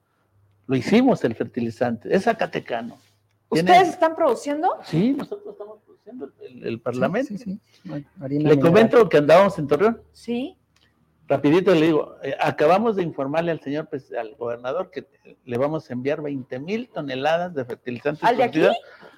[0.65, 2.97] Lo hicimos el fertilizante, es zacatecano.
[3.49, 4.69] Tiene- ¿Ustedes están produciendo?
[4.83, 7.29] Sí, nosotros estamos produciendo el, el parlamento.
[7.29, 7.59] Sí, sí,
[8.29, 10.01] Le comento que andábamos en Torreón.
[10.11, 10.56] Sí.
[11.27, 15.07] Rapidito le digo, eh, acabamos de informarle al señor, pres- al gobernador, que
[15.43, 18.23] le vamos a enviar 20 mil toneladas de fertilizantes.
[18.23, 18.65] ¿Al de aquí?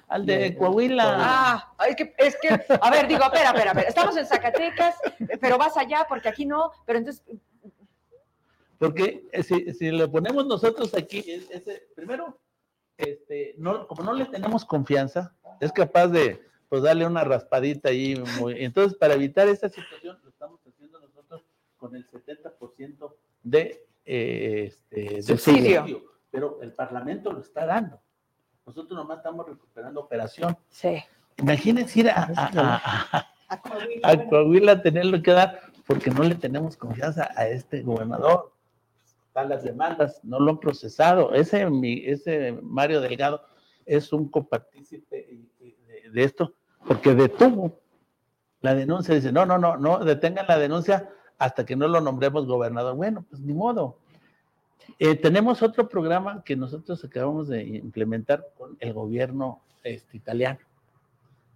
[0.08, 1.04] Al de Coahuila.
[1.18, 2.48] Ah, es que, es que,
[2.80, 4.96] a ver, digo, espera, espera, espera, estamos en Zacatecas,
[5.40, 7.22] pero vas allá porque aquí no, pero entonces,
[8.78, 12.40] Porque eh, si, si lo ponemos nosotros aquí, es- ese, primero,
[12.96, 18.16] este, no, como no le tenemos confianza, es capaz de pues, darle una raspadita ahí.
[18.40, 21.42] muy- entonces, para evitar esta situación, lo estamos haciendo nosotros
[21.80, 26.04] con el 70% de, eh, este, de Subsidio.
[26.30, 27.98] Pero el Parlamento lo está dando.
[28.66, 30.56] Nosotros nomás estamos recuperando operación.
[30.68, 31.02] sí.
[31.38, 36.34] Imagínense ir a, a- a- a- a Coahuila a tenerlo que dar porque no le
[36.34, 38.52] tenemos confianza a este gobernador.
[39.28, 41.32] Están las demandas, no lo han procesado.
[41.32, 43.42] Ese, mi- ese Mario Delgado
[43.86, 46.52] es un copartícipe y- y de, de esto
[46.86, 47.80] porque detuvo
[48.60, 49.14] la denuncia.
[49.14, 51.08] Dice, no, no, no, no, detengan la denuncia
[51.40, 52.94] hasta que no lo nombremos gobernador.
[52.94, 53.96] Bueno, pues ni modo.
[54.98, 60.58] Eh, tenemos otro programa que nosotros acabamos de implementar con el gobierno este, italiano.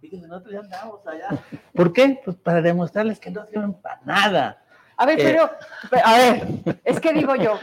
[0.01, 1.27] Fíjense, nosotros ya andamos allá.
[1.75, 2.19] ¿Por qué?
[2.25, 4.63] Pues para demostrarles que no sirven para nada.
[4.97, 5.23] A ver, Eh.
[5.23, 5.51] pero,
[5.91, 6.47] pero, a ver,
[6.83, 7.59] es que digo yo,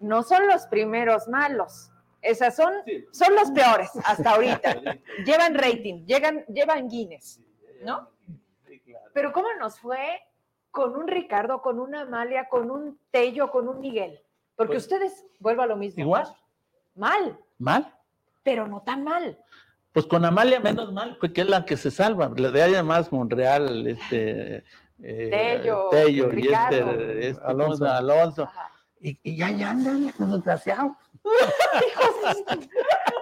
[0.00, 2.72] no son los primeros malos, esas son,
[3.12, 4.80] son los peores hasta ahorita.
[5.24, 7.40] Llevan rating, llegan, llevan Guinness,
[7.84, 8.10] ¿no?
[8.66, 9.06] Sí, claro.
[9.14, 10.20] Pero ¿cómo nos fue
[10.70, 14.20] con un Ricardo, con una Amalia, con un Tello, con un Miguel?
[14.56, 16.02] Porque Pues, ustedes, vuelvo a lo mismo.
[16.02, 16.26] Igual,
[16.94, 17.94] Mal, mal.
[18.42, 19.38] pero no tan mal.
[19.92, 22.30] Pues con Amalia menos mal, porque es la que se salva.
[22.36, 24.64] La de allá más Monreal, este
[25.02, 26.76] eh, Tello, Tello y Ricardo.
[26.92, 27.86] este, este, ¿cómo Alonso.
[27.86, 28.48] Alonso.
[29.00, 30.92] Y, y ya, ya andan los desgraciados.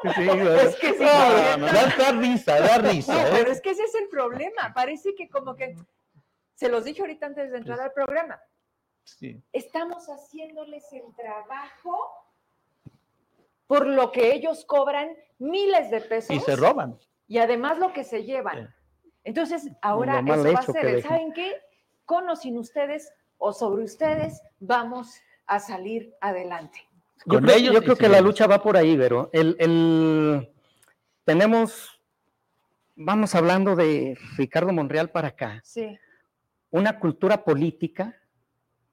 [0.05, 3.15] Es que sí, No, no, da, da risa, da risa.
[3.15, 3.31] No, ¿eh?
[3.33, 4.73] pero es que ese es el problema.
[4.75, 5.75] Parece que como que,
[6.59, 8.40] se los dije ahorita antes de entrar al programa,
[9.05, 9.40] Sí.
[9.53, 11.97] estamos haciéndoles el trabajo
[13.68, 16.99] por lo que ellos cobran miles de pesos Y se roban.
[17.29, 18.66] y además lo que se llevan.
[18.66, 18.75] Sí.
[19.23, 21.03] Entonces, ahora eso va a ser.
[21.03, 21.55] ¿saben qué?
[22.05, 25.14] Con o sin ustedes o sobre ustedes vamos
[25.47, 26.81] a salir adelante.
[27.25, 29.31] Yo creo, ellos yo y creo sin que la lucha va por ahí, Vero.
[29.33, 30.53] El, el-
[31.25, 32.01] tenemos,
[32.97, 35.97] vamos hablando de Ricardo Monreal para acá, Sí.
[36.70, 38.16] Una cultura política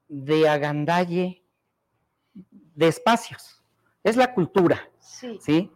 [0.08, 1.42] de agandalle
[2.32, 3.62] de espacios.
[4.04, 5.38] Es la cultura, Sí.
[5.40, 5.70] ¿sí?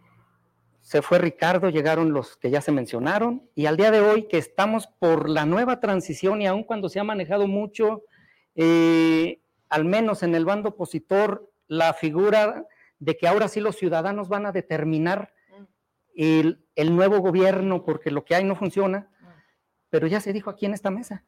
[0.81, 4.37] Se fue Ricardo, llegaron los que ya se mencionaron, y al día de hoy que
[4.37, 8.03] estamos por la nueva transición y aun cuando se ha manejado mucho,
[8.55, 12.65] eh, al menos en el bando opositor, la figura
[12.99, 15.63] de que ahora sí los ciudadanos van a determinar Mm.
[16.15, 19.25] el, el nuevo gobierno porque lo que hay no funciona, Mm.
[19.89, 21.23] pero ya se dijo aquí en esta mesa.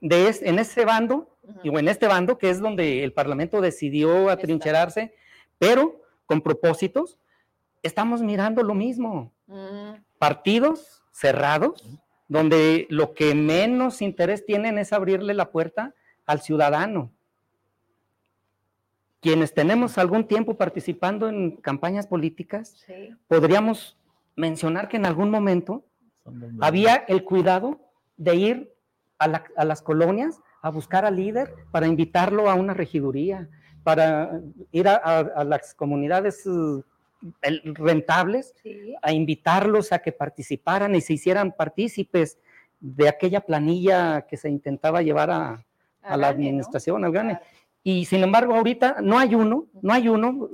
[0.00, 1.78] De es- en ese bando, y Ujú.
[1.78, 5.14] en este bando, que es donde el Parlamento decidió atrincherarse,
[5.58, 7.18] pero con propósitos,
[7.82, 9.32] estamos mirando lo mismo.
[9.46, 9.92] Mm.
[10.18, 11.84] Partidos cerrados,
[12.28, 15.94] donde lo que menos interés tienen es abrirle la puerta
[16.26, 17.12] al ciudadano.
[19.20, 23.14] Quienes tenemos algún tiempo participando en campañas políticas, Sí.
[23.28, 23.96] podríamos
[24.34, 25.84] mencionar que en algún momento
[26.60, 27.80] había el cuidado
[28.16, 28.72] de ir
[29.18, 33.48] a, la- a las colonias a buscar al líder para invitarlo a una regiduría,
[33.84, 34.40] para
[34.72, 36.44] ir a, a- a las comunidades
[37.42, 38.94] el- rentables Sí.
[39.02, 42.38] a invitarlos a que participaran y se hicieran partícipes
[42.80, 45.64] de aquella planilla que se intentaba llevar a,
[46.02, 46.26] a la Gane, ¿no?
[46.26, 47.30] administración, al GANE.
[47.38, 47.46] Claro.
[47.82, 50.50] Y sin embargo, ahorita no hay uno, no hay uno,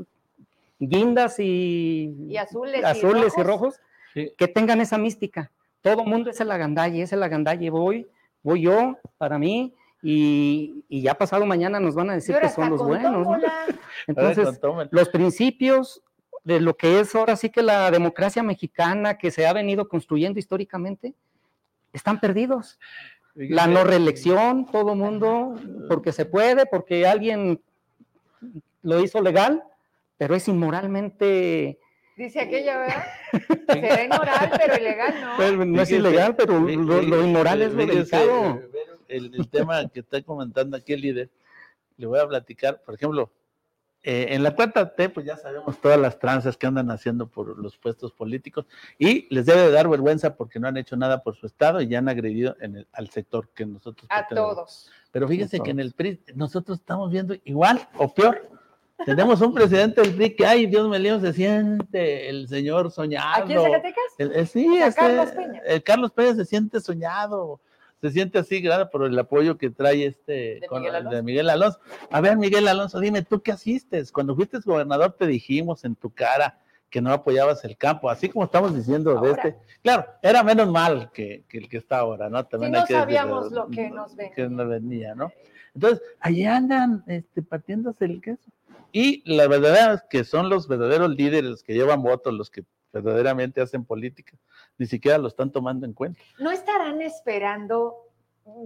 [0.79, 3.47] guindas y, Y azules, azules y y rojos.
[3.79, 3.81] rojos,
[4.15, 4.33] Sí.
[4.37, 5.51] que tengan esa mística.
[5.81, 8.07] Todo mundo es el agandalle, es el agandalle, voy,
[8.43, 12.71] voy yo, para mí, y, y ya pasado mañana nos van a decir que son
[12.71, 13.27] los buenos.
[13.27, 13.39] ¿no?
[14.07, 16.03] Entonces, los principios
[16.45, 20.41] de lo que es ahora sí que la democracia mexicana que se ha venido construyendo
[20.41, 21.15] históricamente
[21.93, 22.79] están perdidos.
[23.35, 25.55] La no reelección, todo mundo,
[25.89, 27.63] porque se puede, porque alguien
[28.83, 29.63] lo hizo legal,
[30.19, 31.79] pero es inmoralmente,
[32.17, 33.05] Dice aquella, ¿verdad?
[33.73, 35.31] Será inmoral, pero ilegal, ¿no?
[35.39, 38.61] pero no es Fíjese, ilegal, pero lo, lo inmoral es lo delicado.
[39.09, 41.31] El, el tema que está comentando aquí el líder,
[41.97, 43.31] le voy a platicar, por ejemplo,
[44.05, 47.57] eh, en la cuarta T, pues ya sabemos todas las tranzas que andan haciendo por
[47.59, 48.67] los puestos políticos
[48.99, 51.87] y les debe de dar vergüenza porque no han hecho nada por su estado y
[51.89, 54.55] ya han agredido en el- al sector que nosotros A pertenecemos.
[54.57, 54.91] todos.
[55.13, 55.87] Pero fíjense A que en todos.
[55.87, 58.49] el PRI nosotros estamos viendo igual o peor.
[59.05, 63.45] Tenemos un presidente del PRI que, ay, Dios mío, se siente el señor soñado.
[63.45, 64.05] ¿Aquí en Zacatecas?
[64.19, 65.61] El- el- sí, este, Carlos Peña.
[65.67, 67.61] el Carlos Peña se siente soñado,
[68.01, 71.17] se siente así, grande por el apoyo que trae este De con- Miguel Alonso.
[71.17, 71.81] de Miguel Alonso.
[72.11, 74.13] A ver, Miguel Alonso, dime, ¿tú qué asistes?
[74.13, 76.59] Cuando fuiste gobernador te dijimos en tu cara
[76.91, 79.57] que no apoyabas el campo, así como estamos diciendo de este.
[79.83, 82.45] Claro, era menos mal que, que el que está ahora, ¿no?
[82.45, 84.35] También no hay que decirlo, sabíamos lo que nos venía.
[84.35, 85.33] que nos venía, ¿no?
[85.75, 88.51] Entonces, allí andan este, partiéndose el queso.
[88.93, 92.65] Y la verdad es que son los verdaderos líderes los que llevan votos, los que
[92.93, 94.37] verdaderamente hacen política.
[94.79, 96.21] Ni siquiera lo están tomando en cuenta.
[96.39, 97.97] no estarán esperando.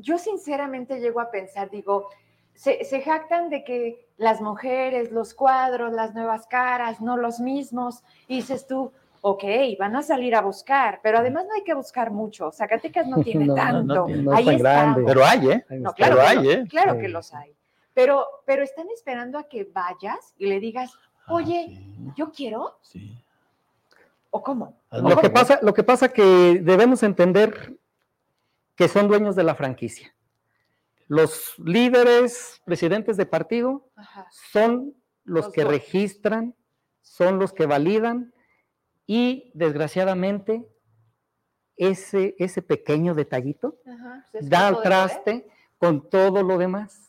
[0.00, 2.08] Yo sinceramente llego a pensar, digo,
[2.54, 8.02] se, se jactan de que las mujeres, los cuadros, las nuevas caras, no los mismos,
[8.26, 9.44] y dices tú, ok,
[9.78, 12.50] van a salir a buscar, pero además no hay que buscar mucho.
[12.52, 14.06] Zacatecas no tiene No, tanto.
[14.08, 15.02] no es Ahí tan grande.
[15.06, 15.64] Pero hay, ¿eh?
[15.68, 16.64] Claro, Pero hay, ¿eh?
[16.68, 17.00] claro Sí.
[17.00, 17.55] que los hay.
[17.96, 20.92] Pero, pero están esperando a que vayas y le digas,
[21.28, 23.16] oye, Ah, yo quiero, sí,
[24.28, 24.78] o cómo.
[24.90, 27.74] Hazme Lo que pasa, lo que pasa que debemos entender
[28.74, 30.14] que son dueños de la franquicia.
[31.08, 34.26] Los líderes, presidentes de partido, Ajá.
[34.52, 36.54] son los, Los que registran,
[37.00, 38.34] son los que validan
[39.06, 40.68] y desgraciadamente
[41.78, 47.05] ese, ese pequeño detallito Ajá, pues es da al traste con todo lo demás.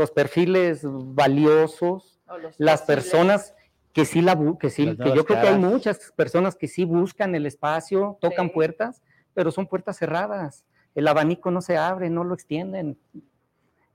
[0.00, 2.18] Los perfiles valiosos,
[2.56, 3.54] las personas
[3.92, 7.34] que sí la que sí, que yo creo que hay muchas personas que sí buscan
[7.34, 8.52] el espacio, tocan Sí.
[8.54, 9.02] puertas,
[9.34, 10.64] pero son puertas cerradas.
[10.94, 12.96] El abanico no se abre, no lo extienden.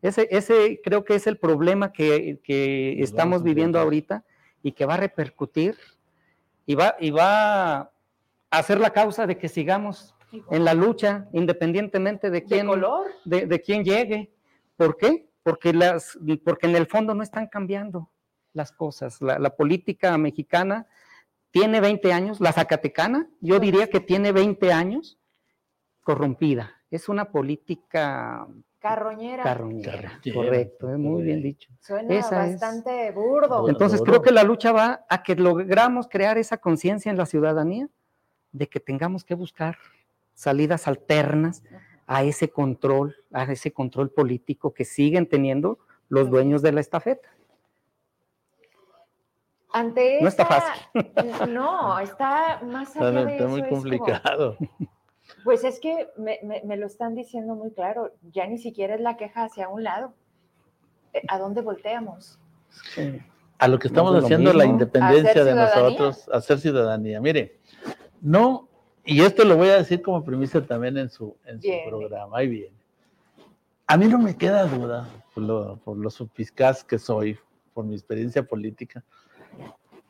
[0.04, 4.24] Ese, ese creo que es el problema que, que estamos viviendo ahorita
[4.62, 5.76] y que va a repercutir
[6.68, 7.92] y va, y va
[8.52, 10.14] a ser la causa de que sigamos
[10.52, 13.08] en la lucha, independientemente de de quién, color.
[13.24, 14.32] de, de quién llegue.
[14.78, 15.26] ¿Por qué?
[15.46, 18.10] Porque, las, porque en el fondo no están cambiando
[18.52, 19.22] las cosas.
[19.22, 20.88] La, la política mexicana
[21.52, 25.20] tiene 20 años, la zacatecana, yo diría que tiene 20 años
[26.02, 26.72] corrompida.
[26.90, 28.48] Es una política
[28.80, 29.44] Carroñera.
[29.44, 31.72] carroñera, Carroñera, correcto, es muy bien dicho.
[31.80, 32.60] Suena Esa es.
[32.60, 33.70] bastante burdo.
[33.70, 37.88] Entonces creo que la lucha va a que logramos crear esa conciencia en la ciudadanía
[38.52, 39.78] de que tengamos que buscar
[40.34, 41.64] salidas alternas
[42.08, 45.80] a ese control, a ese control político que siguen teniendo
[46.10, 47.30] los dueños de la estafeta.
[49.74, 50.88] Ante No está fácil.
[51.54, 54.58] No, está más Está, allá de está eso, muy es como- complicado.
[55.44, 58.14] pues es que me, me- me lo están diciendo muy claro.
[58.32, 60.14] Ya ni siquiera es la queja hacia un lado.
[61.14, 62.40] Eh, ¿A dónde volteamos?
[63.58, 65.82] a lo que estamos No es lo haciendo la independencia de ciudadanía.
[65.84, 67.22] nosotros, hacer ciudadanía.
[67.22, 67.60] Mire,
[68.22, 68.68] no,
[69.06, 72.48] y esto lo voy a decir como premisa también en su, en su programa, ahí
[72.48, 72.76] viene.
[73.88, 77.38] A mí no me queda duda, por lo, por lo supiscaz que soy,
[77.74, 79.04] por mi experiencia política,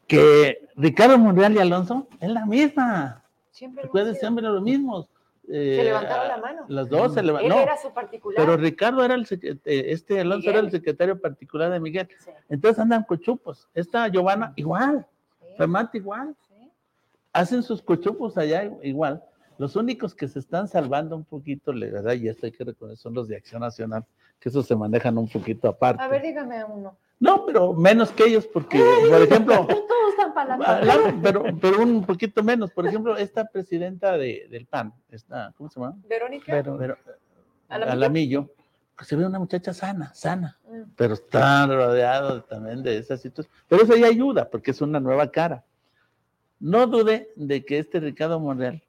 [0.08, 3.24] que Ricardo Monreal y Alonso es la misma.
[3.52, 5.08] Siempre Recuerden siempre los mismos.
[5.48, 6.66] Se Eh, levantaron la mano.
[6.68, 7.60] Los dos se levantaron.
[7.60, 8.36] era su particular.
[8.38, 10.80] pero Ricardo era el, eh, este Alonso era el Miguel.
[10.80, 12.08] secretario particular de Miguel.
[12.20, 13.68] Sí, Entonces andan cochupos.
[13.74, 15.08] Esta Giovanna igual,
[15.40, 16.36] sí, Fermata igual.
[17.36, 19.22] Hacen sus cochupos allá igual.
[19.58, 22.98] Los únicos que se están salvando un poquito, la verdad, y esto hay que reconocer,
[22.98, 24.06] son los de Acción Nacional,
[24.40, 26.02] que esos se manejan un poquito aparte.
[26.02, 26.98] A ver, dígame uno.
[27.20, 32.06] No, pero menos que ellos, porque, por ejemplo, Todos están la ah, pero, pero un
[32.06, 32.72] poquito menos.
[32.72, 35.98] Por ejemplo, esta presidenta de, del PAN, esta, ¿cómo se llama?
[36.08, 36.46] Verónica.
[36.54, 36.98] Pero Pero,
[37.68, 38.50] Alamillo,
[38.96, 40.92] pues se ve una muchacha sana, sana, Mm.
[40.96, 43.54] pero está rodeado también de esa situación.
[43.68, 45.66] Pero eso ya ayuda, porque es una nueva cara.
[46.66, 48.82] No dude de que este Ricardo Monreal,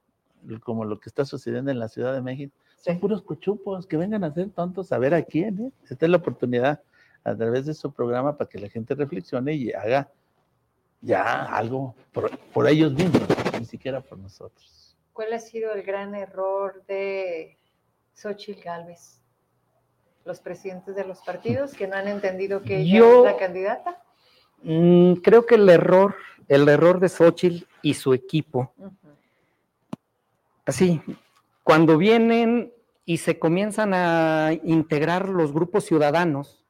[0.64, 3.00] como lo que está sucediendo en la Ciudad de México, son Sí.
[3.00, 5.58] puros cochupos que vengan a ser tontos a ver a quién.
[5.60, 5.72] ¿eh?
[5.90, 6.80] Esta es la oportunidad
[7.22, 10.08] a través de su programa para que la gente reflexione y haga
[11.02, 13.22] ya algo por, por ellos mismos,
[13.58, 14.96] ni siquiera por nosotros.
[15.12, 17.58] ¿Cuál ha sido el gran error de
[18.14, 19.20] Xochitl Gálvez?
[20.24, 24.02] Los presidentes de los partidos que no han entendido que ella Yo- es la candidata.
[24.62, 26.16] Mm, creo que el error,
[26.48, 28.72] el error de Xochitl y su equipo,
[30.64, 31.00] así,
[31.62, 32.72] cuando vienen
[33.04, 36.64] y se comienzan a integrar los grupos ciudadanos.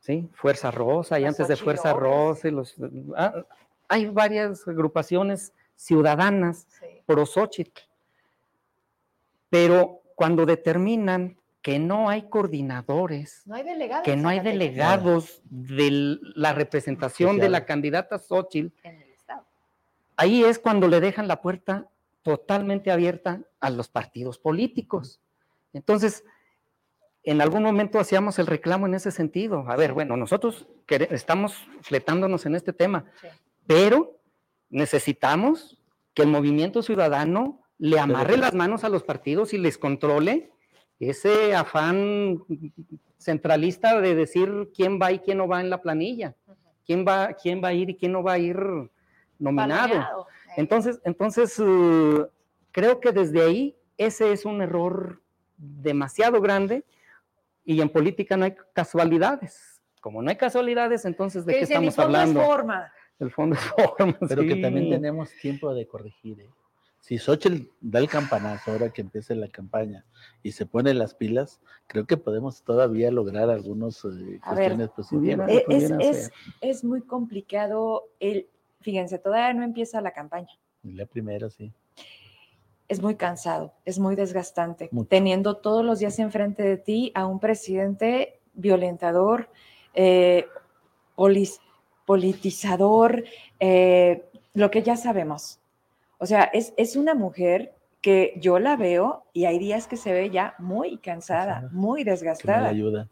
[0.00, 0.28] ¿sí?
[0.34, 1.92] Fuerza Rosa y Los antes de Fuerza.
[1.92, 2.76] Rosa, y los,
[3.16, 3.44] ah,
[3.88, 6.86] hay varias agrupaciones ciudadanas Sí.
[7.04, 7.80] pro Xochitl,
[9.50, 14.04] pero cuando determinan que no hay coordinadores, No hay delegados.
[14.04, 19.44] que no hay delegados de la representación de la candidata Xochitl, En el estado.
[20.16, 21.88] ahí es cuando le dejan la puerta
[22.22, 25.20] totalmente abierta a los partidos políticos.
[25.72, 26.22] Entonces,
[27.24, 29.64] en algún momento hacíamos el reclamo en ese sentido.
[29.68, 33.26] A ver, bueno, nosotros estamos fletándonos en este tema, Sí.
[33.66, 34.20] pero
[34.70, 35.78] necesitamos
[36.14, 40.52] que el movimiento ciudadano le amarre las manos a los partidos y les controle
[41.00, 42.42] ese afán
[43.18, 46.34] centralista de decir quién va y quién no va en la planilla,
[46.86, 48.56] quién va, quién va a ir y quién no va a ir
[49.38, 49.94] nominado.
[49.94, 52.26] Eh, Entonces, entonces uh,
[52.72, 55.20] creo que desde ahí ese es un error
[55.58, 56.84] demasiado grande
[57.64, 59.80] y en política no hay casualidades.
[60.00, 62.40] Como no hay casualidades, entonces de que qué dicen, "Mi estamos fondo es hablando?
[62.54, 62.92] forma.
[63.18, 63.62] El fondo es
[63.96, 64.16] forma.
[64.28, 64.62] Pero que sí.
[64.62, 66.40] también tenemos tiempo de corregir.
[66.40, 66.48] ¿eh?
[67.06, 70.04] Si Xochitl da el campanazo ahora que empiece la campaña
[70.42, 75.48] y se pone las pilas, creo que podemos todavía lograr algunos eh, ver, cuestiones positivas.
[75.48, 76.32] Eh, es, pudiera es- ser.
[76.60, 78.48] es muy complicado el,
[78.80, 80.48] fíjense, todavía no empieza la campaña.
[80.82, 81.72] La primera, sí.
[82.88, 85.06] Es muy cansado, es muy desgastante, Mucho.
[85.08, 89.48] teniendo todos los días enfrente de ti a un presidente violentador,
[89.94, 90.46] eh,
[91.14, 91.60] polis-
[92.04, 93.22] politizador,
[93.60, 95.60] eh, lo que ya sabemos.
[96.18, 100.12] O sea, es, es una mujer que yo la veo y hay días que se
[100.12, 102.68] ve ya muy cansada, muy Que no desgastada.
[102.68, 103.08] ayuda.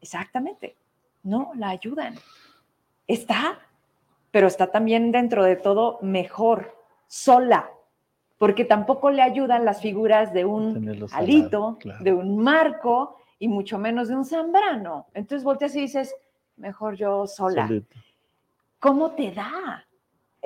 [0.00, 0.76] Exactamente.
[1.22, 2.14] No, la ayudan.
[3.06, 3.60] Está,
[4.30, 6.76] pero está también dentro de todo mejor,
[7.06, 7.70] sola,
[8.38, 12.04] porque tampoco le ayudan las figuras de un Alito, lado, claro.
[12.04, 15.06] de un Marco y mucho menos de un Zambrano.
[15.14, 16.14] Entonces volteas y dices,
[16.56, 17.68] mejor yo sola.
[17.68, 17.96] Solito.
[18.80, 19.86] ¿Cómo te da?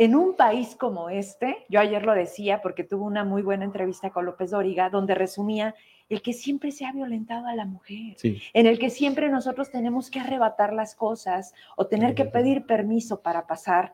[0.01, 4.11] En un país como este, yo ayer lo decía porque tuve una muy buena entrevista
[4.11, 5.74] con López Dóriga, donde resumía
[6.09, 9.72] el que siempre se ha violentado a la mujer Sí, en el que siempre nosotros
[9.72, 13.92] tenemos que arrebatar las cosas o tener que pedir permiso para pasar.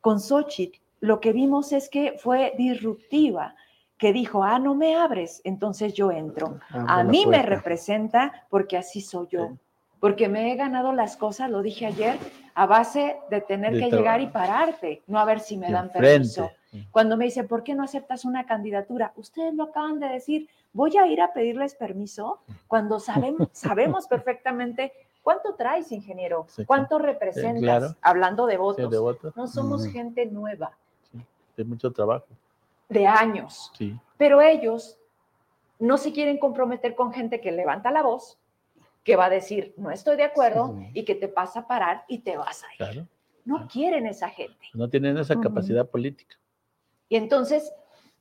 [0.00, 3.56] Con Xochitl, lo que vimos es que fue disruptiva,
[3.98, 6.60] que dijo, ah, no me abres, entonces yo entro.
[6.70, 9.58] A mí me representa porque así soy yo, Sí.
[10.02, 12.18] Porque me he ganado las cosas, lo dije ayer,
[12.56, 15.72] a base de tener De que llegar y pararte, no a ver si me de
[15.74, 16.08] dan frente.
[16.08, 16.50] permiso.
[16.90, 19.12] Cuando me dice, ¿por qué no aceptas una candidatura?
[19.14, 24.92] Ustedes lo acaban de decir, voy a ir a pedirles permiso cuando sabemos, sabemos perfectamente
[25.22, 27.96] cuánto traes, ingeniero, cuánto representas, claro.
[28.02, 28.90] hablando de Sí, votos.
[28.90, 30.76] de No somos gente nueva,
[31.56, 32.26] de mucho trabajo.
[32.88, 34.98] de años, Sí, pero ellos
[35.78, 38.36] no se quieren comprometer con gente que levanta la voz,
[39.04, 40.90] que va a decir, no estoy de acuerdo, Sí.
[40.94, 42.76] y que te pasa a parar y te vas a ir.
[42.78, 43.06] claro.
[43.44, 44.66] No quieren esa gente.
[44.72, 46.36] No tienen esa capacidad política.
[47.08, 47.72] Y entonces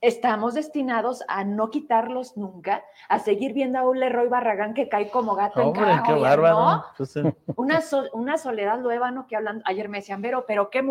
[0.02, 5.12] estamos destinados a no quitarlos nunca, a seguir viendo a un Leroy Barragán que cae
[5.12, 6.86] como gato en Hombre, cada qué bárbaro.
[6.98, 10.82] Pues, eh, Una, so- una Soledad Luevano que hablan, ayer me decían, pero, pero qué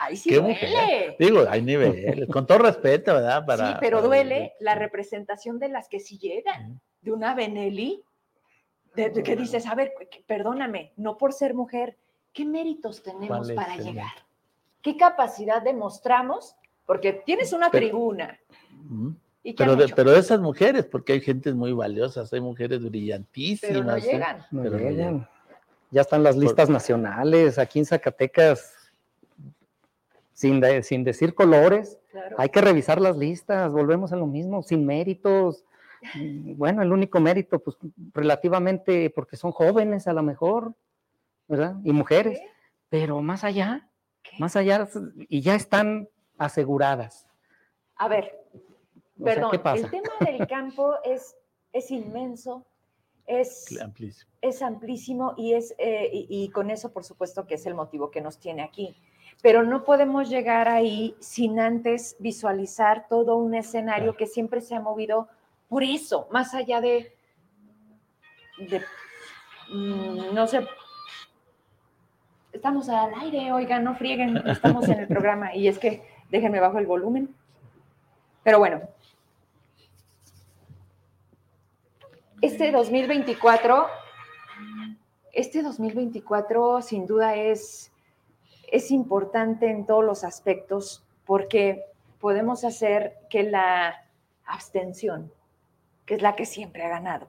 [0.00, 0.52] Ahí sí Qué duele.
[0.54, 1.16] mujer.
[1.18, 3.44] Digo, hay niveles, con todo respeto, ¿verdad?
[3.44, 8.04] Para, sí, pero para- duele la representación de las que sí llegan, de una Benelli,
[8.94, 9.92] de, de que dices, a ver,
[10.26, 11.96] perdóname, no por ser mujer,
[12.32, 14.12] ¿qué méritos tenemos ¿Cuál es para el llegar?
[14.82, 16.56] ¿Qué capacidad demostramos?
[16.86, 18.38] Porque tienes una Pero- tribuna.
[18.90, 19.14] Ujú.
[19.42, 22.82] ¿Y qué Pero de, pero de esas mujeres, porque hay gentes muy valiosas, hay mujeres
[22.82, 23.72] brillantísimas.
[23.72, 24.00] Pero no ¿eh?
[24.00, 24.46] llegan.
[24.50, 24.94] No Pero llegan.
[24.96, 25.28] llegan.
[25.90, 28.74] Ya están las Por- listas nacionales, aquí en Zacatecas,
[30.32, 32.36] sin, de- sin decir colores, Claro.
[32.38, 35.64] hay que revisar las listas, volvemos a lo mismo, sin méritos.
[36.56, 37.76] Bueno, el único mérito, pues
[38.14, 40.74] relativamente, porque son jóvenes a lo mejor,
[41.46, 41.76] ¿verdad?
[41.84, 42.50] Y mujeres, ¿Qué?
[42.88, 43.90] pero más allá,
[44.22, 44.36] ¿Qué?
[44.38, 44.88] más allá,
[45.28, 47.26] y ya están aseguradas.
[47.96, 49.84] A ver, O sea, perdón, ¿qué pasa?
[49.84, 51.36] el tema del campo es
[51.72, 52.66] es inmenso,
[53.26, 57.66] es amplísimo, es amplísimo y, es, eh, y, y con eso, por supuesto, que es
[57.66, 58.96] el motivo que nos tiene aquí.
[59.42, 64.80] Pero no podemos llegar ahí sin antes visualizar todo un escenario que siempre se ha
[64.80, 65.28] movido
[65.68, 67.14] por eso, más allá de,
[68.58, 68.82] de
[69.70, 70.66] mm, no sé,
[72.52, 76.78] estamos al aire, oigan, no frieguen, estamos en el programa y es que déjenme bajo
[76.78, 77.34] el volumen.
[78.42, 78.80] Pero bueno,
[82.40, 83.86] este 2024,
[85.32, 87.92] este 2024 sin duda es,
[88.70, 91.84] es importante en todos los aspectos porque
[92.20, 94.04] podemos hacer que la
[94.44, 95.30] abstención,
[96.08, 97.28] que es la que siempre ha ganado,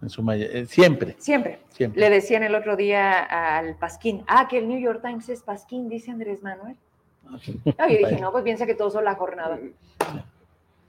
[0.00, 1.14] en su mayoría, eh, siempre.
[1.18, 1.58] Siempre.
[1.68, 2.00] Siempre.
[2.00, 5.90] Le decían el otro día al Pasquín, ah, que el New York Times es Pasquín,
[5.90, 6.76] dice Andrés Manuel.
[7.24, 7.38] No,
[7.88, 9.58] yo dije, no, pues piensa que todo son la jornada.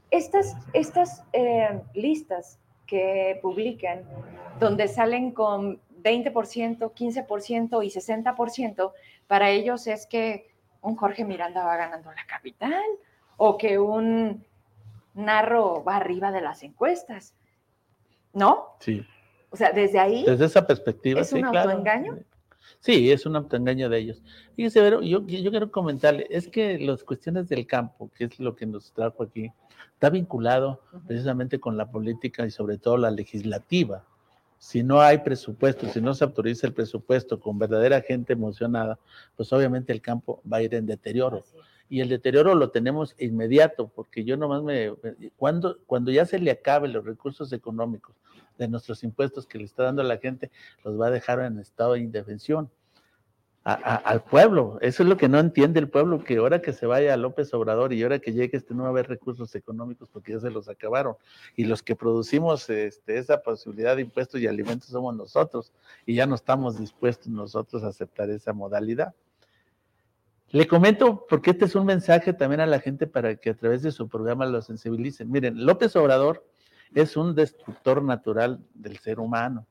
[0.10, 2.58] Estas, estas eh, listas
[2.88, 4.04] que publican,
[4.60, 8.92] donde salen con 20%, 15% y 60%,
[9.28, 10.50] para ellos es que
[10.82, 12.84] un Jorge Miranda va ganando la capital
[13.38, 14.44] o que un
[15.14, 17.36] Narro va arriba de las encuestas.
[18.34, 18.78] ¿No?
[18.80, 19.06] Sí.
[19.50, 20.24] O sea, desde ahí.
[20.26, 21.70] Desde esa perspectiva, ¿Es sí, un claro.
[21.70, 22.20] autoengaño?
[22.80, 24.24] Sí, es un autoengaño de ellos.
[24.56, 28.56] Fíjese, Vero, yo, yo quiero comentarle, es que las cuestiones del campo, que es lo
[28.56, 29.52] que nos trajo aquí,
[29.94, 34.06] está vinculado precisamente con la política y sobre todo la legislativa.
[34.58, 39.00] Si no hay presupuesto, si no se autoriza el presupuesto con verdadera gente emocionada,
[39.36, 41.44] pues obviamente el campo va a ir en deterioro.
[41.92, 44.94] Y el deterioro lo tenemos inmediato, porque yo nomás me,
[45.36, 48.16] cuando, cuando ya se le acaben los recursos económicos
[48.58, 50.52] de nuestros impuestos que le está dando a la gente,
[50.86, 52.70] los va a dejar en estado de indefensión.
[53.66, 56.72] A- a- al pueblo, eso es lo que no entiende el pueblo, que ahora que
[56.72, 60.08] se vaya López Obrador y ahora que llegue este no va a haber recursos económicos
[60.08, 61.16] porque ya se los acabaron.
[61.58, 65.74] Y los que producimos este, esa posibilidad de impuestos y alimentos somos nosotros,
[66.06, 69.14] y ya no estamos dispuestos nosotros a aceptar esa modalidad.
[70.52, 73.82] Le comento porque este es un mensaje también a la gente para que a través
[73.82, 75.32] de su programa lo sensibilicen.
[75.32, 76.46] Miren, López Obrador
[76.94, 79.66] es un destructor natural del ser humano.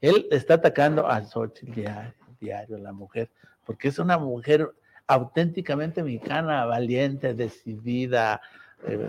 [0.00, 3.30] Él está atacando a Xochitl diario, diario, la mujer,
[3.64, 4.70] porque es una mujer
[5.06, 8.40] auténticamente mexicana, valiente, decidida,
[8.86, 9.08] eh,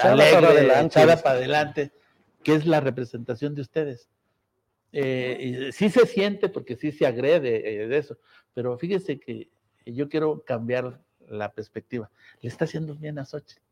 [0.00, 0.86] alegre, para adelante.
[0.86, 1.92] echada para adelante,
[2.42, 4.08] que es la representación de ustedes.
[4.92, 8.16] Eh, y sí se siente porque sí se agrede eh, de eso,
[8.58, 9.46] pero fíjese que
[9.86, 10.98] yo quiero cambiar
[11.28, 12.10] la perspectiva.
[12.40, 13.62] Le está haciendo bien a Xochitl.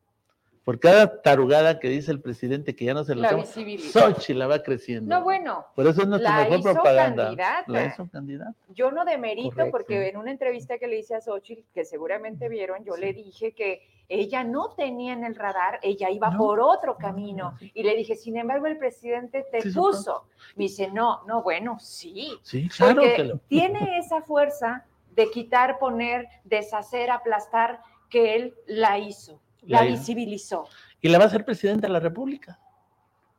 [0.63, 3.91] Por cada tarugada que dice el presidente que ya no se lo La visibilidad.
[3.91, 5.13] Xochitl la va creciendo.
[5.13, 7.25] No, bueno, Por eso es nuestra la mejor propaganda.
[7.25, 7.65] candidata.
[7.67, 8.55] La hizo candidata.
[8.77, 9.73] yo no demerito Correcto.
[9.73, 13.51] porque en una entrevista que le hice a Xochitl, que seguramente vieron, yo le dije
[13.55, 16.39] que ella no tenía en el radar, ella iba No.
[16.39, 17.57] por otro camino.
[17.75, 20.27] Y le dije, sin embargo, el presidente te Sí, puso.
[20.55, 22.39] Me dice, no, no, bueno, sí.
[22.43, 23.39] Sí, claro Porque que lo.
[23.49, 24.85] tiene esa fuerza
[25.15, 27.81] de quitar, poner, deshacer, aplastar,
[28.11, 30.69] que él la hizo, la, visibilizó.
[31.01, 32.61] Y la va a ser presidente de la República.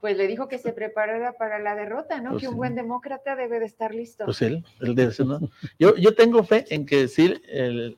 [0.02, 2.32] Pues le dijo que se preparara para la derrota, ¿no?
[2.32, 2.58] Pues que un sí.
[2.58, 4.26] buen demócrata debe de estar listo.
[4.26, 5.40] Pues él, él debe ser, ¿no?
[5.80, 7.98] Yo, yo tengo fe en que sí, el-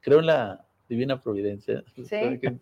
[0.00, 2.38] creo en la divina providencia, Sí.
[2.38, 2.58] que,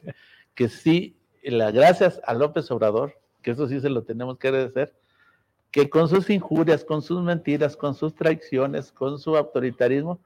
[0.54, 4.94] que sí, la, gracias a López Obrador, que eso sí se lo tenemos que agradecer,
[5.70, 10.20] que con sus injurias, con sus mentiras, con sus traiciones, con su autoritarismo,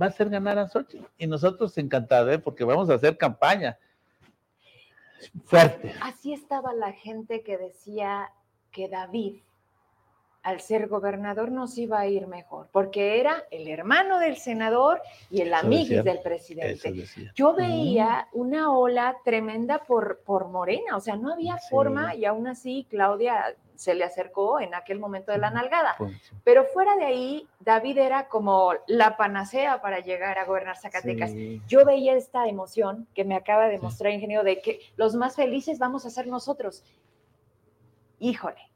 [0.00, 1.04] va a hacer ganar a Xochitl.
[1.18, 2.38] Y nosotros encantados, ¿eh?
[2.38, 3.78] porque vamos a hacer campaña
[5.44, 5.94] fuerte.
[6.00, 8.30] Así estaba la gente que decía
[8.70, 9.36] que David,
[10.44, 15.40] al ser gobernador, nos iba a ir mejor, porque era el hermano del senador y
[15.40, 16.02] el decía.
[16.02, 16.92] del presidente.
[17.34, 21.68] Yo veía una ola tremenda por, por Morena, o sea, no había Sí.
[21.70, 25.94] forma y aún así Claudia se le acercó en aquel momento de la nalgada.
[25.98, 26.12] Pues,
[26.44, 31.30] Pero fuera de ahí, David era como la panacea para llegar a gobernar Zacatecas.
[31.32, 31.60] sí.
[31.66, 35.78] Yo veía esta emoción que me acaba de mostrar ingeniero de que los más felices
[35.78, 36.84] vamos a ser nosotros.
[38.20, 38.70] Híjole.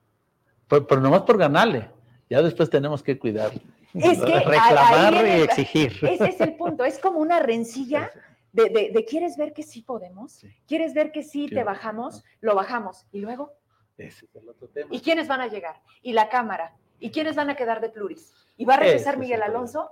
[0.68, 1.88] Pero, pero nomás por ganarle.
[2.30, 3.52] Ya después tenemos que cuidar.
[3.94, 5.92] Es que ahí Reclamar viene y el- exigir.
[6.02, 6.84] Ese es el punto.
[6.84, 8.10] Es como una rencilla
[8.52, 10.32] de, de- de ¿quieres ver que sí podemos?
[10.32, 10.48] Sí.
[10.66, 12.22] ¿Quieres ver que sí te bajamos?
[12.40, 13.06] Lo bajamos.
[13.12, 13.54] Y luego,
[13.96, 14.88] Ese es el otro tema.
[14.92, 15.80] ¿y quiénes van a llegar?
[16.02, 16.74] Y la Cámara.
[17.00, 18.32] ¿Y quiénes van a quedar de pluris?
[18.56, 19.50] Y va a regresar Ese Miguel el.
[19.50, 19.90] Alonso.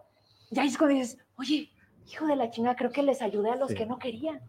[0.51, 1.70] Y ahí es cuando dices, oye,
[2.12, 3.74] hijo de la chingada, creo que les ayudé a los Sí.
[3.77, 4.41] que no querían.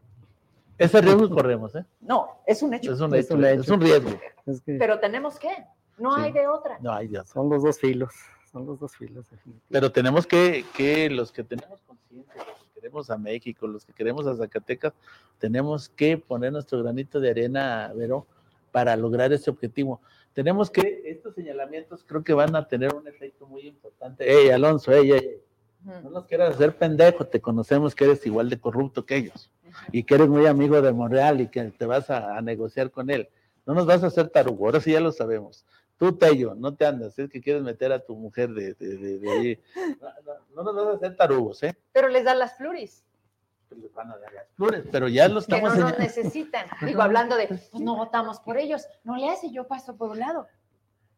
[0.77, 1.85] Ese riesgo corremos, ¿eh?
[2.01, 2.93] No, es un hecho.
[2.93, 3.73] Es un, Es hecho, un es hecho.
[3.73, 4.11] un riesgo.
[4.45, 5.49] Es que Pero tenemos que.
[5.97, 6.21] No Sí.
[6.21, 6.77] hay de otra.
[6.79, 7.27] No hay Dios.
[7.29, 8.13] son los dos filos.
[8.51, 9.25] Son los dos filos.
[9.69, 13.93] Pero tenemos que, que los que tenemos conciencia, los que queremos a México, los que
[13.93, 14.93] queremos a Zacatecas,
[15.37, 18.25] tenemos que poner nuestro granito de arena, Vero,
[18.71, 20.01] para lograr ese objetivo.
[20.33, 24.23] Tenemos que, estos señalamientos creo que van a tener un efecto muy importante.
[24.27, 25.41] Hey, Alonso, hey, hey,
[26.03, 29.49] no nos quieras hacer pendejo, te conocemos que eres igual de corrupto que ellos
[29.91, 33.29] y que eres muy amigo de Monreal y que te vas a, negociar con él.
[33.65, 35.65] No nos vas a hacer tarugo, ahora sí ya lo sabemos.
[35.97, 39.59] Tú, Tello, no te andas, es que quieres meter a tu mujer de, de, ahí.
[40.55, 41.75] No, nos vas a hacer tarugos, ¿eh?
[41.91, 43.03] Pero les dan las pluris.
[43.67, 45.73] Pues les van a dar las pluris, pero ya lo estamos...
[45.73, 46.67] Que no nos necesitan.
[46.85, 48.85] Digo, hablando de, pues no votamos por ellos.
[49.03, 50.47] No le hace, yo paso por un lado.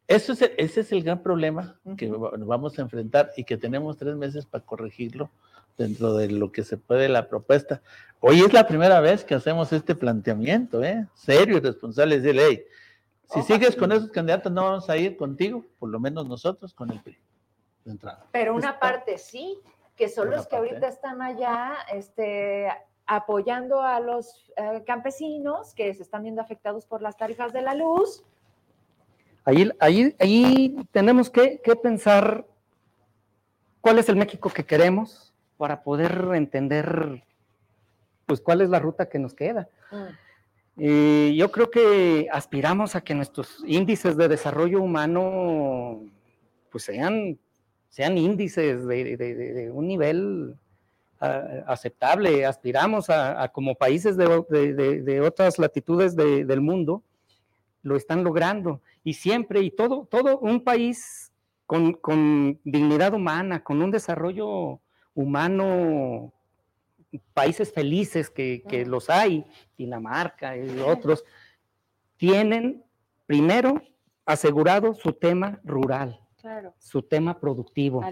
[0.07, 4.15] Eso es, ese es el gran problema que vamos a enfrentar y que tenemos tres
[4.15, 5.29] meses para corregirlo
[5.77, 7.81] dentro de lo que se puede la propuesta.
[8.19, 11.05] Hoy es la primera vez que hacemos este planteamiento, ¿eh?
[11.13, 12.65] Serio y responsable, de ley.
[13.29, 16.89] Si sigues con esos candidatos, no vamos a ir contigo, por lo menos nosotros, con
[16.91, 17.17] el PRI.
[17.85, 18.25] De entrada.
[18.31, 19.59] Pero una parte sí,
[19.95, 22.67] que son los que ahorita están allá este,
[23.05, 27.75] apoyando a los eh, campesinos que se están viendo afectados por las tarifas de la
[27.75, 28.23] luz
[29.49, 32.45] Ahí, ahí, ahí tenemos que, pensar
[33.81, 37.23] cuál es el México que queremos para poder entender
[38.27, 39.67] pues cuál es la ruta que nos queda.
[39.91, 40.28] Mm.
[40.79, 46.05] Yo creo que aspiramos a que nuestros índices de desarrollo humano
[46.71, 47.37] pues sean,
[47.89, 50.55] sean índices de, un nivel
[51.19, 52.45] aceptable.
[52.45, 57.03] Aspiramos a, como países de, otras latitudes del mundo,
[57.81, 61.31] lo están logrando y siempre, y todo, todo un país
[61.65, 64.79] con, dignidad humana, con un desarrollo
[65.13, 66.33] humano,
[67.33, 69.45] países felices que, los hay,
[69.77, 71.23] Dinamarca y otros,
[72.17, 72.83] tienen
[73.25, 73.81] primero
[74.25, 76.19] asegurado su tema rural,
[76.77, 78.03] su tema productivo.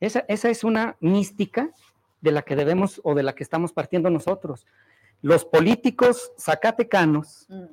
[0.00, 1.70] Esa, es una mística
[2.20, 4.66] de la que debemos o de la que estamos partiendo nosotros.
[5.22, 7.64] Los políticos zacatecanos, mm.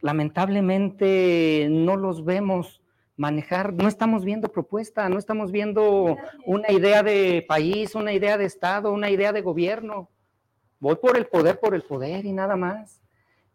[0.00, 2.80] lamentablemente no los vemos
[3.20, 6.16] manejar, no estamos viendo propuesta, no estamos viendo
[6.46, 10.08] una idea de país, una idea de Estado, una idea de gobierno.
[10.78, 13.02] Voy por el poder, por el poder y nada más.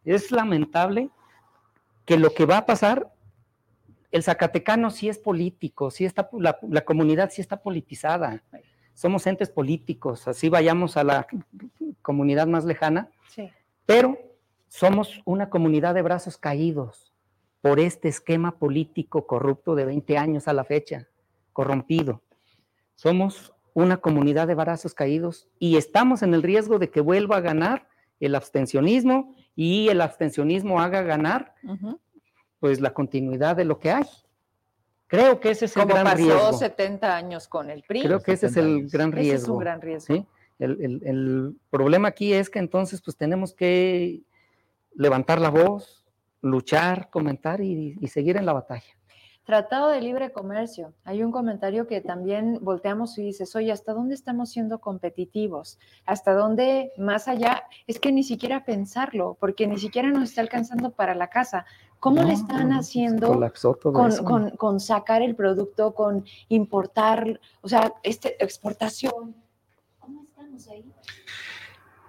[0.04, 1.10] Es lamentable
[2.06, 3.12] que lo que va a pasar,
[4.12, 8.44] el Zacatecano sí es político, sí está, la, la comunidad sí está politizada.
[8.94, 11.26] Somos entes políticos, así vayamos a la
[12.04, 13.50] comunidad más lejana, sí.
[13.88, 14.16] pero
[14.68, 17.05] somos una comunidad de brazos caídos
[17.66, 21.08] por este esquema político corrupto de 20 años a la fecha,
[21.52, 22.22] corrompido.
[22.94, 27.42] Somos una comunidad de brazos caídos y estamos en el riesgo de que vuelva a
[27.42, 27.88] ganar
[28.20, 31.56] el abstencionismo y el abstencionismo haga ganar
[32.60, 34.06] pues la continuidad de lo que hay.
[35.08, 36.38] Creo que ese es el gran riesgo.
[36.38, 38.04] Como pasó 70 años con el PRI.
[38.04, 39.34] Creo que ese es el gran riesgo.
[39.34, 40.28] Ese es un gran riesgo.
[40.60, 44.22] El, el, problema aquí es que entonces pues tenemos que
[44.94, 46.05] levantar la voz,
[46.42, 48.86] luchar, comentar y, seguir en la batalla.
[49.44, 50.94] Tratado de libre comercio.
[51.04, 55.78] Hay un comentario que también volteamos y dices, oye, ¿hasta dónde estamos siendo competitivos?
[56.06, 57.64] ¿Hasta dónde más allá?
[57.86, 61.66] Es que ni siquiera pensarlo, porque ni siquiera nos está alcanzando para la casa.
[62.00, 63.40] ¿Cómo le están haciendo
[63.82, 69.36] con, con, sacar el producto, con importar, o sea, este, exportación?
[70.00, 70.92] ¿Cómo estamos ahí?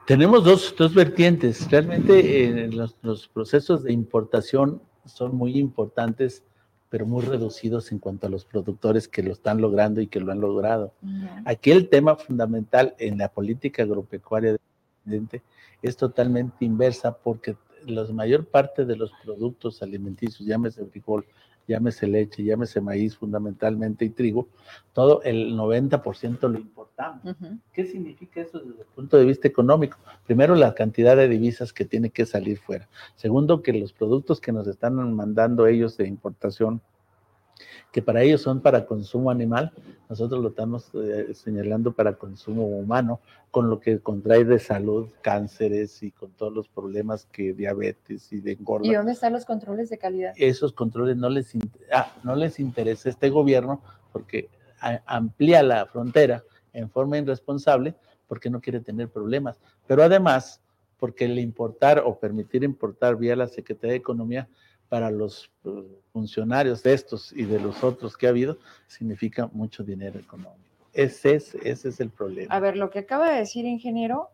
[0.07, 1.69] Tenemos dos, dos vertientes.
[1.69, 2.71] Realmente eh,
[3.03, 6.45] los, procesos de importación son muy importantes,
[6.89, 10.31] pero muy reducidos en cuanto a los productores que lo están logrando y que lo
[10.31, 10.95] han logrado.
[11.45, 14.57] Aquí el tema fundamental en la política agropecuaria
[15.83, 21.27] es totalmente inversa porque la mayor parte de los productos alimenticios, llámese frijol,
[21.67, 24.49] llámese leche, llámese maíz fundamentalmente y trigo,
[24.93, 27.37] todo el 90% lo importamos.
[27.73, 29.99] ¿Qué significa eso desde el punto de vista económico?
[30.27, 32.89] Primero, la cantidad de divisas que tiene que salir fuera.
[33.17, 36.81] Segundo, que los productos que nos están mandando ellos de importación
[37.97, 39.73] que para ellos son para consumo animal,
[40.11, 46.03] nosotros lo estamos eh, señalando para consumo humano, con lo que contrae de salud, cánceres
[46.03, 48.87] y con todos los problemas que diabetes y de engorda.
[48.87, 50.35] ¿Y dónde están los controles de calidad?
[50.37, 51.55] Esos controles no les,
[51.91, 53.81] ah, no les interesa este gobierno
[54.13, 54.51] porque
[55.07, 56.45] amplía la frontera
[56.75, 57.95] en forma irresponsable
[58.29, 59.59] porque no quiere tener problemas.
[59.87, 60.61] Pero además,
[60.99, 64.51] porque el importar o permitir importar vía la Secretaría de Economía
[64.89, 65.51] para los
[66.13, 70.57] funcionarios de estos y de los otros que ha habido, significa mucho dinero económico.
[70.93, 72.55] Ese es, ese es el problema.
[72.55, 74.31] A ver, lo que acaba de decir, ingeniero,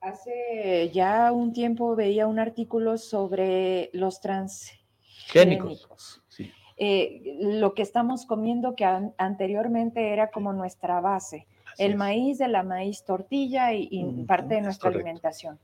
[0.00, 6.22] hace ya un tiempo veía un artículo sobre los transgénicos.
[6.28, 6.52] Sí.
[6.76, 11.46] Eh, lo que estamos comiendo que anteriormente era como nuestra base,
[11.78, 15.58] el maíz de la maíz tortilla y, parte de nuestra alimentación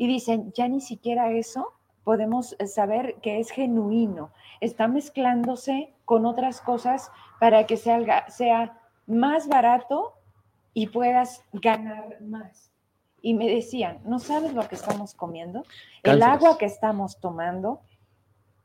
[0.00, 1.74] y dicen, ya ni siquiera eso
[2.04, 4.30] podemos saber que es genuino,
[4.60, 10.14] está mezclándose con otras cosas para que sea, sea más barato
[10.74, 12.70] y puedas ganar más.
[13.22, 15.64] Y me decían, ¿no sabes lo que estamos comiendo?
[16.02, 17.80] El agua que estamos tomando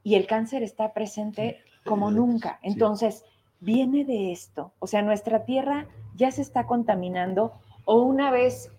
[0.03, 2.59] y el cáncer está presente como nunca.
[2.61, 3.25] Entonces,
[3.59, 4.71] viene de esto.
[4.79, 7.53] O sea, nuestra tierra ya se está contaminando
[7.86, 8.71] o una vez,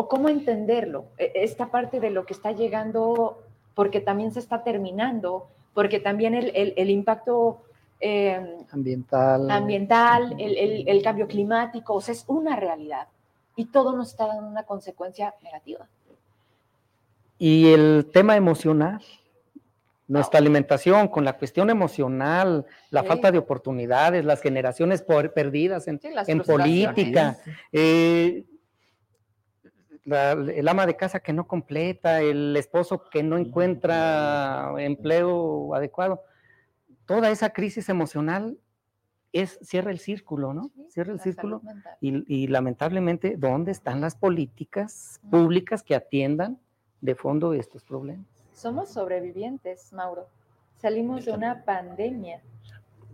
[0.00, 3.42] o cómo entenderlo, e, esta parte de lo que está llegando,
[3.74, 7.60] porque también se está terminando, porque también el, impacto
[8.00, 13.08] em, ambiental, ambiental el, el cambio climático, o sea, es una realidad
[13.56, 15.86] y todo nos está dando una consecuencia negativa.
[17.38, 19.02] Y el tema emocional,
[20.08, 25.98] nuestra alimentación con la cuestión emocional, la falta de oportunidades, las generaciones perdidas en,
[26.40, 27.36] política,
[27.70, 28.44] eh,
[30.10, 36.22] el ama de casa que no completa, el esposo que no encuentra empleo adecuado,
[37.06, 38.58] toda esa crisis emocional
[39.32, 40.70] es, cierra el círculo, ¿no?
[40.88, 41.62] cierra el círculo
[42.00, 46.58] y, lamentablemente, ¿dónde están las políticas públicas que atiendan
[47.00, 48.26] de fondo estos problemas?
[48.52, 50.28] Somos sobrevivientes, Mauro.
[50.78, 52.42] Salimos de una pandemia.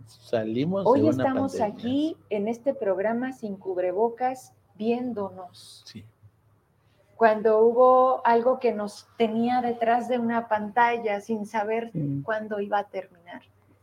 [0.05, 5.83] Salimos Hoy de una estamos aquí en este programa sin cubrebocas viéndonos.
[5.85, 6.05] Sí.
[7.17, 11.91] Cuando hubo algo que nos tenía detrás de una pantalla sin saber
[12.23, 13.41] cuándo iba a terminar.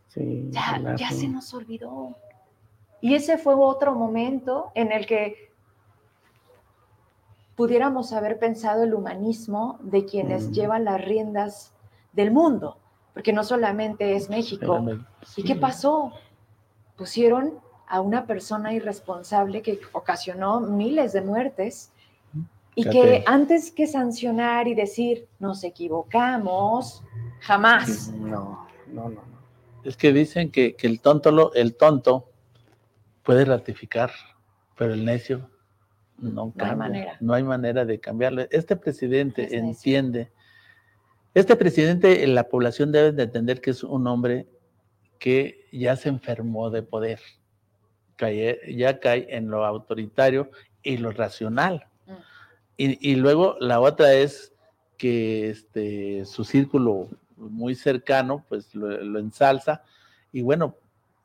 [0.08, 2.16] Sí, ya, ya se nos olvidó.
[3.00, 5.52] Y ese fue otro momento en el que
[7.56, 10.52] pudiéramos haber pensado el humanismo de quienes mm.
[10.52, 11.72] llevan las riendas
[12.12, 12.78] del mundo,
[13.12, 14.84] porque no solamente es México.
[15.36, 16.12] ¿Y qué pasó?
[16.96, 21.92] Pusieron a una persona irresponsable que ocasionó miles de muertes
[22.74, 27.02] y que antes que sancionar y decir nos equivocamos,
[27.40, 28.12] jamás.
[28.12, 29.22] No, no, no.
[29.84, 32.30] Es que dicen que, que el tonto lo, el tonto
[33.22, 34.10] puede ratificar,
[34.76, 35.50] pero el necio
[36.18, 36.70] no, cambia.
[36.70, 37.16] Hay manera.
[37.20, 38.48] No hay manera de cambiarle.
[38.50, 40.30] Este presidente entiende,
[41.34, 44.46] este presidente, la población debe de entender que es un hombre
[45.18, 47.20] que ya se enfermó de poder,
[48.18, 50.50] ya cae en lo autoritario
[50.82, 51.88] y lo racional.
[52.78, 52.92] Mm.
[53.00, 54.52] Y, luego la otra es
[54.96, 59.82] que este, su círculo muy cercano, pues lo, lo ensalza.
[60.32, 60.76] Y bueno,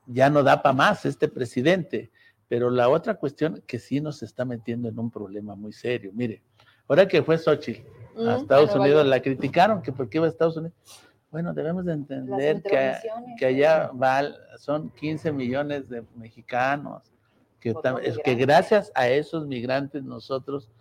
[0.06, 2.12] ya no da para más este presidente.
[2.50, 6.12] Pero la otra cuestión que sí nos está metiendo en un problema muy serio.
[6.14, 6.42] Mire,
[6.88, 7.88] ahora que fue Xochitl
[8.28, 10.76] a Estados Unidos, la criticaron que por qué iba a Estados Unidos.
[11.32, 12.96] Bueno, debemos de entender que,
[13.38, 14.24] que, allá va,
[14.58, 17.04] son 15 millones de mexicanos,
[17.60, 17.76] que,
[18.24, 20.72] que gracias a esos migrantes nosotros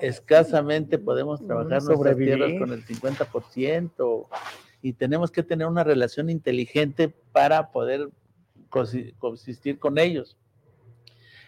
[0.00, 4.26] escasamente podemos trabajar nuestras tierras con el 50%
[4.82, 8.10] y tenemos que tener una relación inteligente para poder
[8.68, 10.36] consistir con ellos.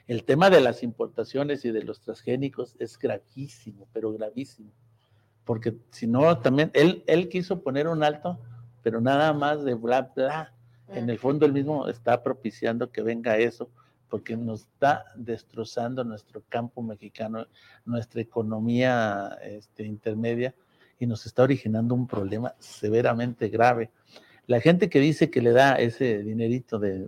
[0.06, 4.72] El tema de las importaciones y de los transgénicos es gravísimo, pero gravísimo.
[5.44, 8.38] Porque si no, también él, él quiso poner un alto,
[8.82, 10.52] pero nada más de bla, bla.
[10.88, 13.70] En el fondo él mismo está propiciando que venga eso,
[14.10, 17.46] porque nos está destrozando nuestro campo mexicano,
[17.86, 20.54] nuestra economía este, intermedia,
[20.98, 23.90] y nos está originando un problema severamente grave
[24.50, 27.06] la gente que dice que le da ese dinerito de,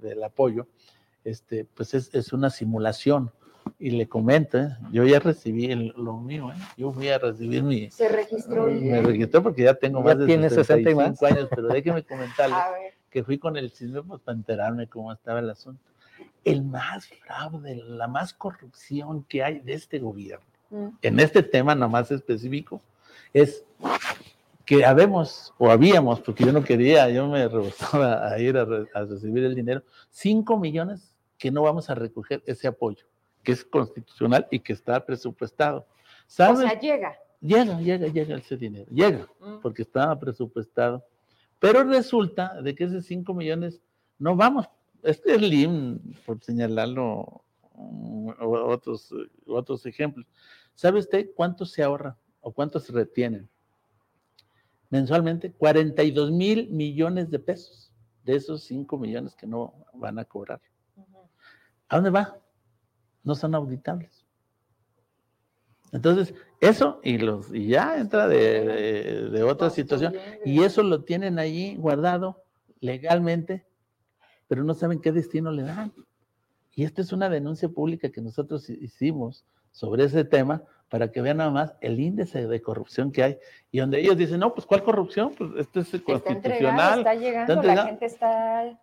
[0.00, 0.68] del, apoyo.
[1.24, 3.32] este, pues es, una simulación.
[3.80, 4.76] Y le comento, ¿eh?
[4.92, 6.56] yo ya recibí lo mío, ¿eh?
[6.76, 7.90] yo fui a recibir mi...
[7.90, 8.68] Se registró.
[8.68, 12.56] Me registró porque ya tengo más de 65 años, pero déjeme comentarle
[13.10, 15.82] que fui con el chisme pues, para enterarme cómo estaba el asunto.
[16.44, 20.88] El más fraude, la más corrupción que hay de este gobierno, mm.
[21.02, 22.80] en este tema nomás específico,
[23.32, 23.64] es
[24.64, 28.64] que habemos o habíamos, porque yo no quería, yo me rehusaba a ir a,
[29.04, 33.06] recibir el dinero, 5 millones que no vamos a recoger ese apoyo,
[33.44, 35.78] que es constitucional y que está presupuestado.
[35.78, 35.86] O
[36.26, 37.16] sea, llega.
[37.40, 39.60] Llega, llega, llega ese dinero, llega, mm.
[39.62, 41.06] porque estaba presupuestado.
[41.60, 43.80] Pero resulta de que esos 5 millones
[44.18, 44.66] no vamos.
[45.06, 47.44] Este es LIM, por señalarlo,
[47.74, 49.14] mm, otros,
[49.46, 50.26] otros ejemplos.
[50.74, 53.48] ¿Sabe usted cuánto se ahorra o cuánto se retienen?
[54.90, 57.92] mensualmente 42 mil millones de pesos
[58.24, 60.60] de esos 5 millones que no van a cobrar.
[61.88, 62.36] ¿A dónde va?
[63.22, 64.26] No son auditables.
[65.92, 70.14] Entonces, eso y los y ya entra de, otra situación.
[70.44, 72.42] Y eso lo tienen allí guardado
[72.80, 73.64] legalmente,
[74.48, 75.92] pero no saben qué destino le dan.
[76.74, 81.38] Y esta es una denuncia pública que nosotros hicimos sobre ese tema, para que vean
[81.38, 83.38] nada más el índice de corrupción que hay.
[83.72, 85.34] Y donde ellos dicen, no, pues ¿cuál corrupción?
[85.36, 87.00] Pues esto es constitucional.
[87.00, 88.78] está llegando, la gente está, está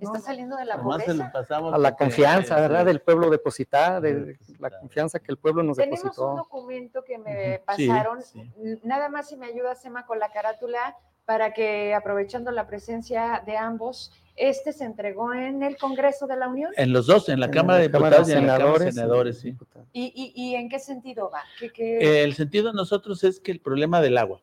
[0.00, 1.32] No, saliendo de la Nomás se lo pobreza.
[1.32, 2.86] pasamos A la confianza, ¿verdad?
[2.86, 6.36] Del pueblo depositada, de la confianza que el pueblo nos Tenemos un depositó.
[6.36, 8.50] documento que me sí, pasaron, sí.
[8.82, 13.56] nada más si me ayuda Sema con la carátula para que aprovechando la presencia de
[13.56, 16.72] ambos, este se entregó en el Congreso de la Unión.
[16.76, 19.38] En los dos, en la En Cámara de Diputados y en la Cámara de Senadores,
[19.38, 19.56] sí.
[19.92, 21.42] ¿Y, y, y en qué sentido va?
[21.58, 24.40] ¿Qué, qué- Eh, El sentido de nosotros es que el problema del agua.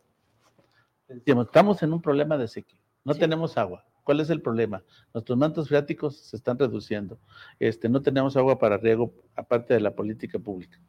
[1.07, 2.79] Decíamos, estamos en un problema de sequía.
[3.03, 3.19] No Sí.
[3.19, 3.83] tenemos agua.
[4.03, 4.83] ¿Cuál es el problema?
[5.13, 7.19] Nuestros mantos freáticos se están reduciendo.
[7.59, 10.79] Este, no tenemos agua para riego, aparte de la política pública.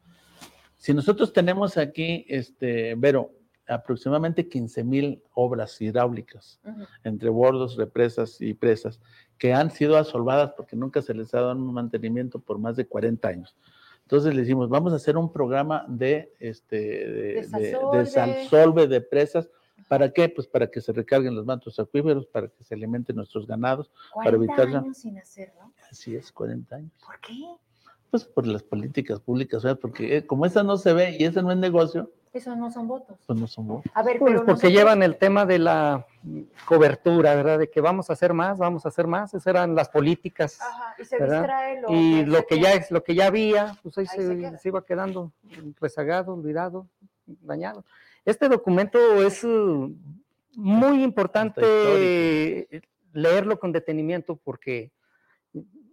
[0.77, 3.31] Si nosotros tenemos aquí, este, Vero,
[3.75, 6.83] aproximadamente 15 mil obras hidráulicas Ujú.
[7.03, 8.99] entre bordos, represas y presas,
[9.37, 12.85] que han sido asolvadas porque nunca se les ha dado un mantenimiento por más de
[12.85, 13.55] 40 años.
[14.03, 17.97] Entonces le decimos, vamos a hacer un programa de, este, de, de- de Desasolve.
[17.99, 19.49] desasolve de presas.
[19.87, 20.29] ¿Para qué?
[20.29, 23.91] Pues para que se recarguen los mantos acuíferos, para que se alimenten nuestros ganados.
[24.13, 24.79] 40 evitarla.
[24.79, 25.73] años sin hacerlo.
[25.89, 26.91] Así es, 40 años.
[27.05, 27.33] ¿Por qué?
[28.11, 29.79] Pues por las políticas públicas, ¿verdad?
[29.81, 32.87] porque eh, como esa no se ve y ese no es negocio, Eso no son
[32.87, 33.17] votos.
[33.25, 33.85] pues no son buenos.
[33.93, 36.05] A ver, Pues pero porque nosotros- llevan el tema de la
[36.65, 37.59] cobertura, ¿verdad?
[37.59, 39.33] De que vamos a hacer más, vamos a hacer más.
[39.33, 40.59] Esas eran las políticas.
[40.61, 41.39] Ajá, y se ¿verdad?
[41.41, 44.27] distrae lo y lo que ya es lo que ya había, pues ahí, Ahí se,
[44.27, 44.57] se queda.
[44.57, 45.31] se iba quedando
[45.79, 46.87] rezagado, olvidado,
[47.25, 47.85] dañado.
[48.25, 49.47] Este documento es eh,
[50.55, 51.61] muy importante
[53.13, 54.91] leerlo con detenimiento porque,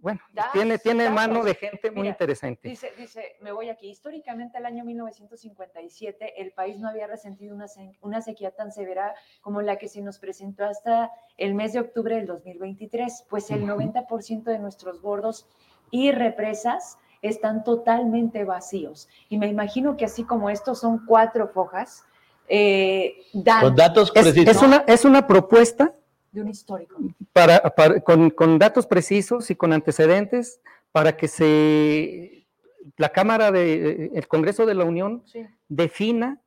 [0.00, 1.46] bueno, Das tiene, tiene mano datos.
[1.46, 2.68] de gente muy Mira, interesante.
[2.68, 3.88] Dice, dice, me voy aquí.
[3.90, 7.66] Históricamente, el año 1957, el país no había resentido una,
[8.00, 12.16] una sequía tan severa como la que se nos presentó hasta el mes de octubre
[12.16, 13.80] del 2023, pues el Ujú.
[13.80, 15.46] 90% de nuestros bordos
[15.90, 19.08] y represas están totalmente vacíos.
[19.28, 22.04] Y me imagino que así como estos son cuatro fojas,
[22.48, 24.56] eh, dan Con datos Es, precisos.
[24.56, 25.92] es una, es una propuesta
[26.32, 26.96] de un histórico.
[27.32, 30.60] para, para- con, con datos precisos y con antecedentes
[30.92, 32.46] para que se
[32.96, 35.46] la Cámara de el Congreso de la Unión Sí.
[35.68, 36.40] defina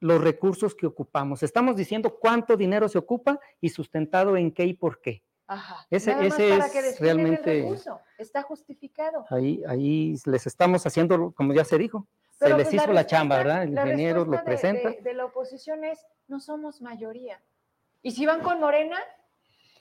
[0.00, 1.42] los recursos que ocupamos.
[1.42, 5.22] Estamos diciendo cuánto dinero se ocupa y sustentado en qué y por qué.
[5.46, 5.86] Ajá.
[5.90, 8.00] Ese- Nada más ese para es que destinen el realmente- recurso.
[8.18, 9.24] Está justificado.
[9.30, 13.06] Ahí, ahí les estamos haciendo, como ya se dijo, se Pero, les pues, hizo la,
[13.06, 13.62] chamba, ¿verdad?
[13.62, 14.90] El ingeniero lo respuesta de- presenta.
[14.90, 17.40] De, de la oposición es, no somos mayoría.
[18.02, 18.96] Y si van con Morena,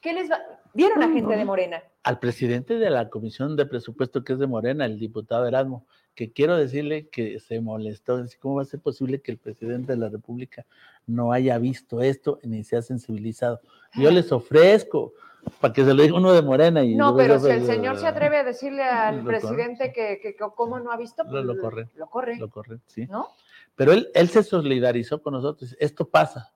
[0.01, 0.39] ¿qué les va?
[0.73, 1.83] ¿Vieron a gente de Morena?
[2.03, 6.31] al presidente de la Comisión de Presupuesto, que es de Morena, el diputado Erasmo, que
[6.31, 8.23] quiero decirle que se molestó.
[8.39, 10.67] ¿Cómo va a ser posible que el presidente de la República
[11.07, 13.59] no haya visto esto ni se ha sensibilizado?
[13.95, 15.13] Yo les ofrezco
[15.59, 16.83] para que se lo diga uno de Morena.
[16.83, 20.35] Y No, pero si el pues, señor se atreve a decirle al presidente que, que-
[20.35, 21.89] que cómo no ha visto, Lo- lo corre.
[21.95, 23.07] Lo corre, Lo correcto, sí.
[23.07, 23.29] ¿no?
[23.75, 25.75] Pero él, él se solidarizó con nosotros.
[25.79, 26.53] Esto pasa.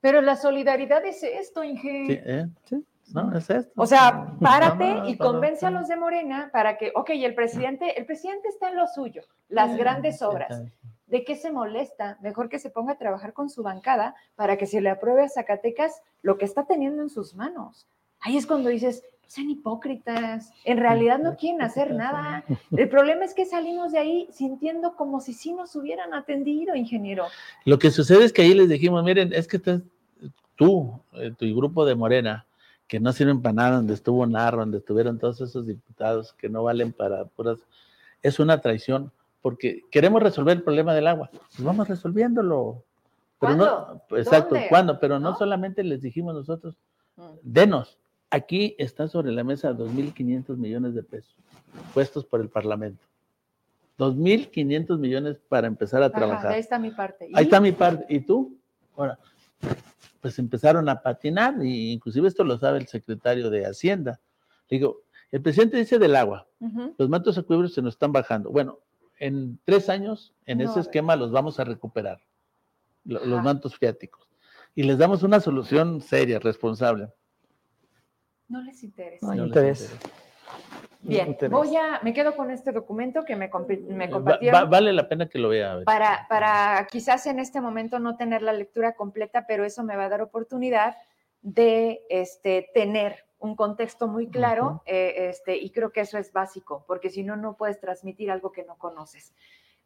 [0.00, 2.06] Pero la solidaridad es esto, Inge.
[2.06, 2.20] ¿sí?
[2.24, 2.46] ¿eh?
[3.14, 3.72] No, es esto.
[3.76, 7.34] O sea, párate No, no, y convence a los de Morena para que, ok, el
[7.34, 10.62] presidente, el presidente está en lo suyo, las grandes obras.
[11.06, 12.18] ¿De qué se molesta?
[12.20, 15.28] Mejor que se ponga a trabajar con su bancada para que se le apruebe a
[15.28, 17.86] Zacatecas lo que está teniendo en sus manos.
[18.18, 22.44] Ahí es cuando dices, no sean hipócritas, en realidad no quieren hacer nada.
[22.70, 27.26] El problema es que salimos de ahí sintiendo como si sí nos hubieran atendido, ingeniero.
[27.64, 29.82] Lo que sucede es que ahí les dijimos, miren, es que tú,
[30.54, 32.46] tú, eh, tu grupo de Morena,
[32.86, 36.62] que no sirven para nada, donde estuvo Narro, donde estuvieron todos esos diputados que no
[36.62, 37.58] valen para puras,
[38.22, 39.10] es una traición,
[39.42, 41.30] porque queremos resolver el problema del agua.
[41.32, 42.82] Pues vamos resolviéndolo.
[43.40, 44.02] Pero ¿Cuándo?
[44.08, 44.68] no, exacto, ¿Dónde?
[44.68, 45.00] ¿cuándo?
[45.00, 45.36] Pero no ¿No?
[45.36, 46.76] solamente les dijimos nosotros,
[47.42, 47.98] denos.
[48.30, 51.34] Aquí está sobre la mesa 2.500 millones de pesos
[51.94, 53.04] puestos por el Parlamento.
[53.98, 56.52] 2.500 millones para empezar a Ajá, trabajar.
[56.52, 57.28] ahí está mi parte.
[57.30, 57.36] ¿Y?
[57.36, 58.04] Ahí está mi parte.
[58.14, 58.56] ¿Y tú?
[58.96, 59.18] Ahora,
[60.20, 64.20] pues empezaron a patinar, y inclusive esto lo sabe el secretario de Hacienda.
[64.68, 66.46] Digo, el presidente dice del agua,
[66.98, 68.50] los mantos acuíferos se nos están bajando.
[68.50, 68.78] Bueno,
[69.18, 72.20] en tres años, en No, ese esquema los vamos a recuperar,
[73.04, 74.28] lo- los mantos freáticos.
[74.74, 77.08] Y les damos una solución seria, responsable.
[78.48, 79.26] No les interesa.
[79.26, 79.94] No les interesa.
[81.02, 81.52] Bien, interés.
[81.52, 84.60] voy a, me quedo con este documento que me, me Va- compartieron.
[84.60, 85.72] va- vale la pena que lo vea.
[85.72, 85.84] a ver.
[85.84, 90.04] para, para quizás en este momento no tener la lectura completa, pero eso me va
[90.04, 90.96] a dar oportunidad
[91.42, 96.84] de este, tener un contexto muy claro eh, este, y creo que eso es básico,
[96.88, 99.32] porque si no, no puedes transmitir algo que no conoces.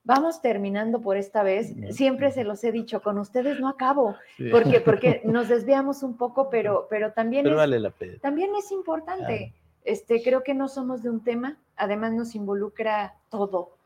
[0.04, 1.74] Vamos terminando por esta vez.
[1.90, 4.48] Siempre se los he dicho, con ustedes no acabo, Sí.
[4.50, 8.18] porque, porque nos desviamos un poco, pero, pero también Pero es, vale la pena.
[8.20, 9.52] también es importante.
[9.84, 13.76] Este, creo que no somos de un tema, además nos involucra todo.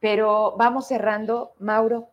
[0.00, 2.10] pero vamos cerrando, Mauro,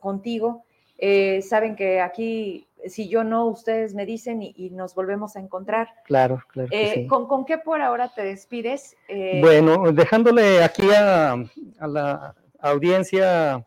[0.00, 0.64] contigo.
[0.96, 5.88] Eh, saben que aquí, si yo no, ustedes me dicen y, nos volvemos a encontrar.
[6.04, 6.68] Claro, claro.
[6.72, 8.96] Eh, ¿con, qué por ahora te despides?
[9.08, 11.36] Eh, bueno, dejándole aquí a,
[11.80, 13.66] la audiencia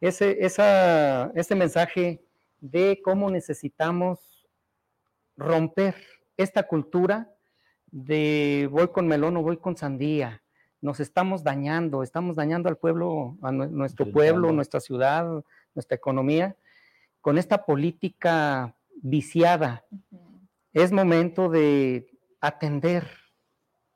[0.00, 2.24] ese, esa, ese mensaje
[2.60, 4.46] de cómo necesitamos
[5.36, 5.94] romper
[6.36, 7.32] esta cultura
[7.90, 10.42] de voy con melón o voy con sandía.
[10.80, 15.42] Nos estamos dañando, estamos dañando al pueblo, a nuestro pueblo, nuestra ciudad,
[15.74, 16.56] nuestra economía,
[17.20, 19.84] con esta política viciada.
[20.72, 22.06] Es momento de
[22.40, 23.08] atender,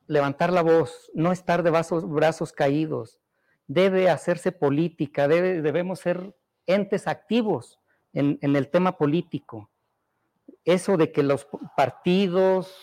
[0.07, 3.20] levantar la voz, no estar de brazos, caídos.
[3.73, 7.79] Debe hacerse política, debemos ser entes activos
[8.13, 9.69] en, en el tema político.
[10.65, 12.75] Eso de que los partidos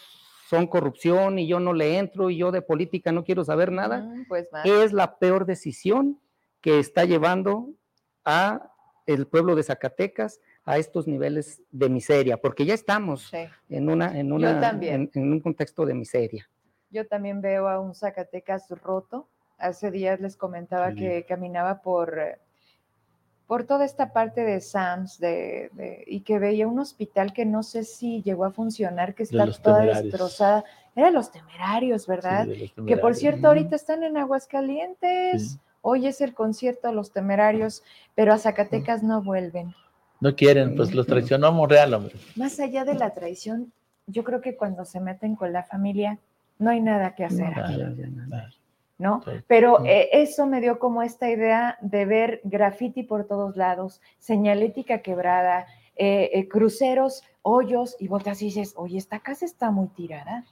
[0.49, 4.01] son corrupción y yo no le entro y yo de política no quiero saber nada,
[4.01, 6.19] mm, pues es la peor decisión
[6.63, 7.69] que está llevando
[8.25, 8.73] a
[9.07, 13.33] el pueblo de Zacatecas a estos niveles de miseria, porque ya estamos
[13.69, 16.49] en, una, en, una, en, un contexto de miseria.
[16.91, 19.29] Yo también veo a un Zacatecas roto.
[19.59, 22.39] Hace días les comentaba que caminaba por
[23.49, 27.83] por toda esta parte de SAMS de, y que veía un hospital que no sé
[27.83, 30.65] si llegó a funcionar, que está toda destrozada.
[30.95, 32.47] Era los temerarios, ¿verdad?
[32.87, 35.59] Que por cierto, ahorita están en Aguascalientes.
[35.81, 37.83] Hoy es el concierto de los temerarios,
[38.15, 39.75] pero a Zacatecas no vuelven.
[40.21, 42.17] No quieren, pues los traicionó Monreal, hombre.
[42.37, 43.73] Más allá de la traición,
[44.07, 46.19] yo creo que cuando se meten con la familia,
[46.59, 47.57] no hay nada que hacer.
[47.57, 48.37] ¿no?
[49.47, 55.03] Pero eh, eso me dio como esta idea de ver graffiti por todos lados, señalética
[55.03, 60.45] quebrada, eh, eh, cruceros, hoyos, y volteas y dices, oye, esta casa está muy tirada.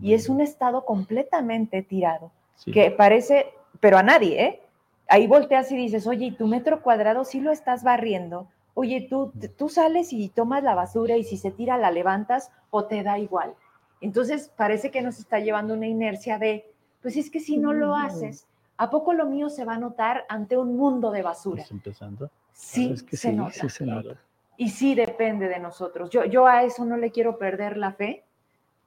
[0.00, 2.32] y es un estado completamente tirado,
[2.72, 4.60] que parece, pero a nadie, ¿eh?
[5.06, 8.48] Ahí volteas y dices, oye, ¿y tu metro cuadrado sí lo estás barriendo?
[8.72, 12.84] Oye, tú, tú sales y tomas la basura y si se tira la levantas o
[12.86, 13.54] te da igual.
[14.00, 16.73] Entonces parece que nos está llevando una inercia de,
[17.04, 18.46] pues es que si no lo haces,
[18.78, 21.60] ¿a poco lo mío se va a notar ante un mundo de basura?
[21.60, 22.30] ¿Estás empezando?
[22.54, 23.68] Sí, se, nota.
[23.68, 24.16] se, nota.
[24.56, 26.08] Y sí depende de nosotros.
[26.08, 28.24] Yo, yo a eso no le quiero perder la fe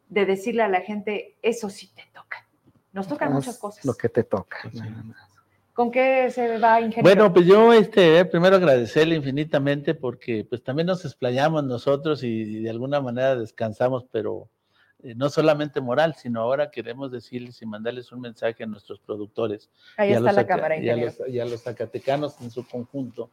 [0.09, 2.43] de decirle a la gente, eso sí te toca.
[2.91, 3.85] Nos tocan muchas cosas.
[3.85, 4.57] Lo que te toca.
[4.63, 4.83] Pues
[5.75, 7.03] ¿Con qué se va, ingeniero?
[7.03, 12.69] Bueno, pues yo este, primero agradecerle infinitamente porque pues también nos explayamos nosotros y de
[12.71, 14.49] alguna manera descansamos, pero
[15.03, 19.69] eh, no solamente moral, sino ahora queremos decirles y mandarles un mensaje a nuestros productores
[19.95, 23.29] Ahí está la cámara, y, a los, y a los zacatecanos en su conjunto,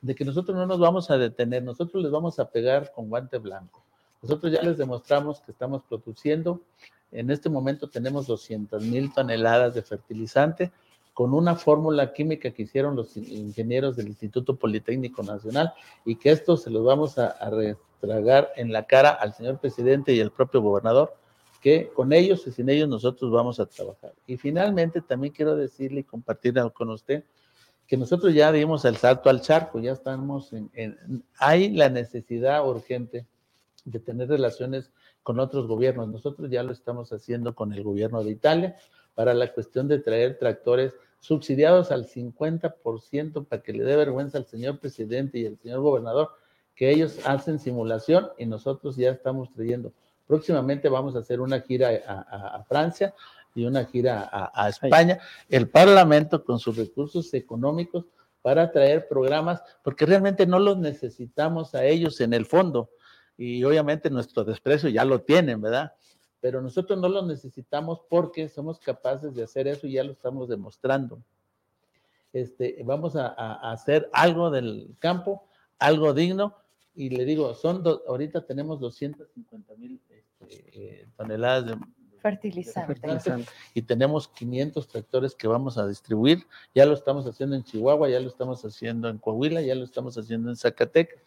[0.00, 3.38] de que nosotros no nos vamos a detener, nosotros les vamos a pegar con guante
[3.38, 3.84] blanco.
[4.22, 6.62] Nosotros ya les demostramos que estamos produciendo,
[7.10, 10.70] en este momento tenemos 200 mil toneladas de fertilizante
[11.14, 15.72] con una fórmula química que hicieron los ingenieros del Instituto Politécnico Nacional
[16.04, 17.50] y que esto se los vamos a, a,
[18.00, 21.14] tragar en la cara al señor presidente y al propio gobernador
[21.60, 24.12] que con ellos y sin ellos nosotros vamos a trabajar.
[24.26, 27.24] Y finalmente también quiero decirle y compartir con usted
[27.86, 33.26] que nosotros ya dimos el salto al charco, ya estamos en, hay la necesidad urgente
[33.84, 34.92] de tener relaciones
[35.22, 36.08] con otros gobiernos.
[36.08, 38.76] Nosotros ya lo estamos haciendo con el gobierno de Italia
[39.14, 44.46] para la cuestión de traer tractores subsidiados al 50% para que le dé vergüenza al
[44.46, 46.30] señor presidente y al señor gobernador
[46.78, 49.92] que ellos hacen simulación y nosotros ya estamos trayendo.
[50.28, 53.12] Próximamente vamos a hacer una gira a, Francia
[53.52, 55.18] y una gira a, España.
[55.48, 58.04] El Parlamento con sus recursos económicos
[58.42, 62.90] para traer programas, porque realmente no los necesitamos a ellos en el fondo.
[63.36, 65.94] Y obviamente nuestro desprecio ya lo tienen, ¿verdad?
[66.40, 70.48] Pero nosotros no los necesitamos porque somos capaces de hacer eso y ya lo estamos
[70.48, 71.20] demostrando.
[72.32, 75.42] Este, vamos a, a hacer algo del campo,
[75.80, 76.54] algo digno,
[76.98, 81.76] y le digo, son ahorita tenemos 250 mil este, eh, toneladas de
[82.20, 83.00] fertilizante.
[83.72, 86.44] y tenemos 500 tractores que vamos a distribuir.
[86.74, 90.18] Ya lo estamos haciendo en Chihuahua, ya lo estamos haciendo en Coahuila, ya lo estamos
[90.18, 91.22] haciendo en Zacatecas.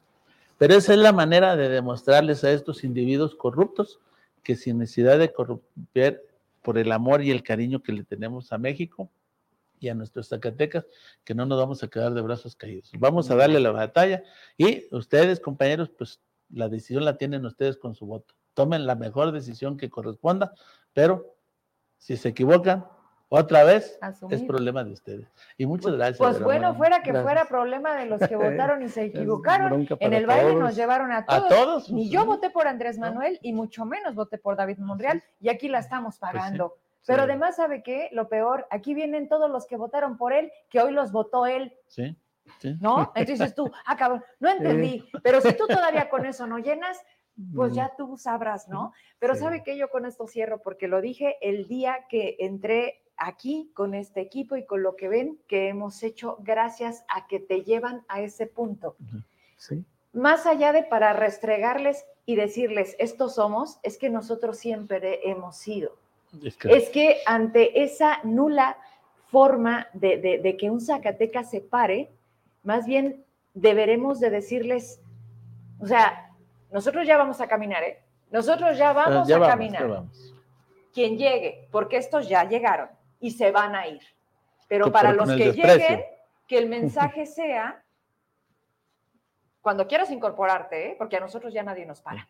[0.57, 4.01] Pero esa es la manera de demostrarles a estos individuos corruptos
[4.43, 6.21] que sin necesidad de corromper
[6.61, 9.09] por el amor y el cariño que le tenemos a México,
[9.81, 10.85] y a nuestros Zacatecas
[11.25, 12.91] que no nos vamos a quedar de brazos caídos.
[12.97, 14.23] Vamos a darle la batalla
[14.55, 18.35] y ustedes, compañeros, pues la decisión la tienen ustedes con su voto.
[18.53, 20.53] Tomen la mejor decisión que corresponda,
[20.93, 21.35] pero
[21.97, 22.85] si se equivocan,
[23.33, 23.97] otra vez
[24.29, 25.27] es problema de ustedes.
[25.57, 26.17] Y muchas pues, gracias.
[26.19, 29.87] Pues bueno, fuera que fuera problema de los que votaron y se equivocaron.
[29.99, 31.45] En el baile nos llevaron a todos.
[31.45, 31.91] ¿A todos?
[31.91, 35.69] Ni yo voté por Andrés Manuel y mucho menos voté por David Monreal y aquí
[35.69, 37.29] la estamos pues pagando Pero Sí.
[37.29, 38.09] además, ¿sabe qué?
[38.11, 41.75] Lo peor, aquí vienen todos los que votaron por él, que hoy los votó él,
[41.87, 42.15] Sí,
[42.59, 42.77] sí.
[42.79, 43.11] ¿no?
[43.15, 45.03] Entonces tú, ah, cabrón, no entendí.
[45.23, 46.99] Pero si tú todavía con eso no llenas,
[47.55, 48.91] pues Mm, ya tú sabrás, ¿no?
[49.17, 53.71] Pero sabe que yo con esto cierro porque lo dije el día que entré aquí
[53.73, 57.63] con este equipo y con lo que ven que hemos hecho gracias a que te
[57.63, 58.95] llevan a ese punto.
[59.57, 59.85] Sí.
[60.11, 66.00] Más allá de para restregarles y decirles, estos somos, es que nosotros siempre hemos sido.
[66.43, 68.77] Es que- Es que ante esa nula
[69.27, 72.09] forma de, de- de que un Zacatecas se pare,
[72.63, 73.23] más bien
[73.53, 75.01] deberemos de decirles,
[75.79, 76.29] o sea,
[76.71, 77.99] nosotros ya vamos a caminar, ¿eh?
[78.31, 79.87] Nosotros ya vamos ya a vamos, caminar.
[79.87, 80.33] vamos.
[80.93, 84.01] Quien llegue, porque estos ya llegaron y se van a ir.
[84.67, 85.73] Pero para los que desprecio.
[85.77, 86.05] lleguen,
[86.47, 87.83] que el mensaje sea,
[89.61, 90.95] cuando quieras incorporarte, ¿eh?
[90.97, 92.27] porque a nosotros ya nadie nos para.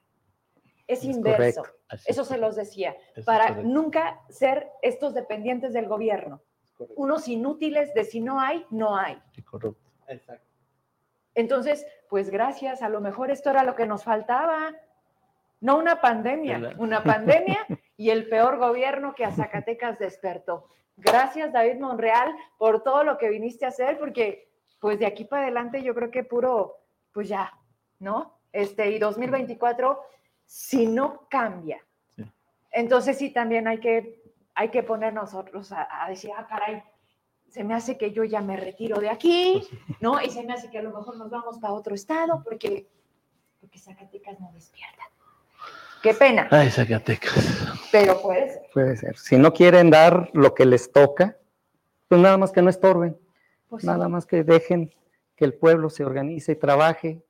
[0.91, 1.61] Es Es inverso.
[1.61, 1.79] correcto.
[2.05, 6.41] Eso es se los decía Eso para correcto, nunca ser estos dependientes del gobierno,
[6.95, 9.21] unos inútiles de si no hay, no hay.
[9.37, 9.79] es correcto.
[10.07, 10.45] Exacto.
[11.35, 14.73] Entonces, pues gracias, a lo mejor esto era lo que nos faltaba,
[15.61, 16.79] no una pandemia, ¿Verdad?
[16.79, 17.59] una pandemia
[17.97, 20.67] y el peor gobierno que a Zacatecas despertó.
[20.97, 25.43] Gracias, David Monreal, por todo lo que viniste a hacer, porque pues de aquí para
[25.43, 26.77] adelante yo creo que puro,
[27.13, 27.53] pues ya,
[27.99, 28.39] ¿no?
[28.51, 30.01] Este, y 2024,
[30.53, 31.79] si no cambia,
[32.13, 32.25] Sí.
[32.71, 34.21] entonces sí también hay que,
[34.53, 36.83] hay que poner nosotros a, a decir, ah, caray,
[37.47, 39.65] se me hace que yo ya me retiro de aquí,
[40.01, 40.21] ¿no?
[40.21, 42.85] Y se me hace que a lo mejor nos vamos para otro estado porque,
[43.61, 45.03] porque Zacatecas no despierta.
[46.03, 47.87] Qué pena, Ay, Zacatecas.
[47.89, 48.61] pero puede ser.
[48.73, 49.17] Puede ser.
[49.17, 51.37] Si no quieren dar lo que les toca,
[52.09, 53.17] pues nada más que no estorben,
[53.69, 53.87] Pues sí.
[53.87, 54.93] nada más que dejen
[55.37, 57.21] que el pueblo se organice y trabaje,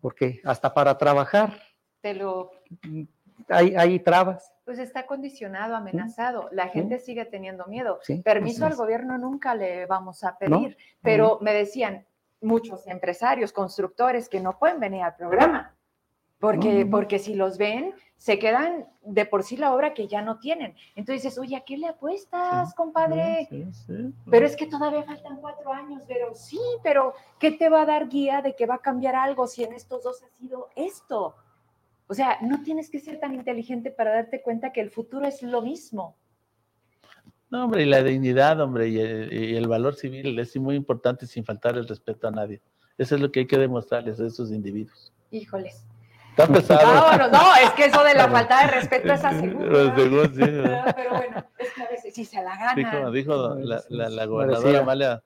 [0.00, 1.60] porque hasta para trabajar
[2.00, 2.50] Te lo,
[3.48, 4.52] hay, hay trabas.
[4.64, 6.48] pues está condicionado, amenazado.
[6.52, 7.98] La gente sigue teniendo miedo.
[8.02, 8.22] ¿sí?
[8.22, 12.06] Permiso al gobierno nunca le vamos a No, pedir, pero me decían
[12.40, 15.74] muchos empresarios, constructores que no pueden venir al programa,
[16.38, 20.22] porque, No, porque si los ven, se quedan de por sí la obra que ya
[20.22, 20.76] no tienen.
[20.94, 23.46] Entonces dices, oye, ¿a qué le apuestas, compadre?
[23.50, 24.14] Sí, sí.
[24.30, 28.08] Pero es que todavía faltan cuatro años, pero sí, pero ¿qué te va a dar
[28.08, 31.34] guía de que va a cambiar algo si en estos dos ha sido esto?
[32.08, 35.42] O sea, no tienes que ser tan inteligente para darte cuenta que el futuro es
[35.42, 36.16] lo mismo.
[37.50, 41.26] No, hombre, y la dignidad, hombre, y el, y el valor civil es muy importante
[41.26, 42.60] sin faltar el respeto a nadie.
[42.96, 45.12] Eso es lo que hay que demostrarles a esos individuos.
[45.30, 45.86] Híjoles.
[46.30, 46.86] Está pesado.
[46.86, 49.68] Vámonos, no, es que eso de la falta de respeto es aseguro.
[49.70, 53.10] Pero según, sí, Pero, pero bueno, es que a veces sí se la gana.
[53.10, 54.78] dijo la, la, la Sí, gobernadora.
[54.80, 55.22] Amalia.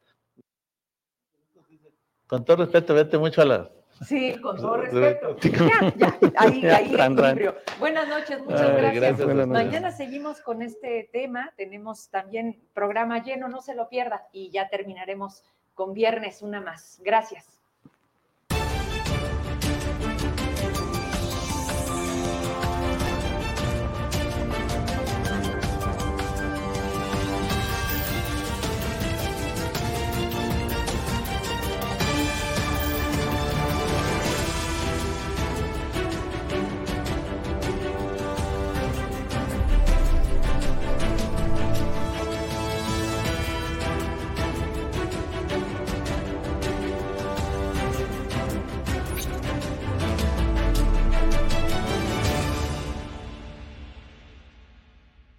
[2.26, 3.70] Con todo respeto, vete mucho a la.
[4.06, 5.36] Sí, con todo respeto.
[5.40, 7.56] Ya, ya, ahí, ahí equilibrio.
[7.78, 8.94] Buenas noches, muchas Ay, gracias.
[8.94, 9.24] gracias.
[9.26, 9.64] Buenas noches.
[9.66, 11.52] Mañana seguimos con este tema.
[11.56, 14.26] Tenemos también programa lleno, no se lo pierda.
[14.32, 17.00] Y ya terminaremos con viernes una más.
[17.04, 17.61] Gracias.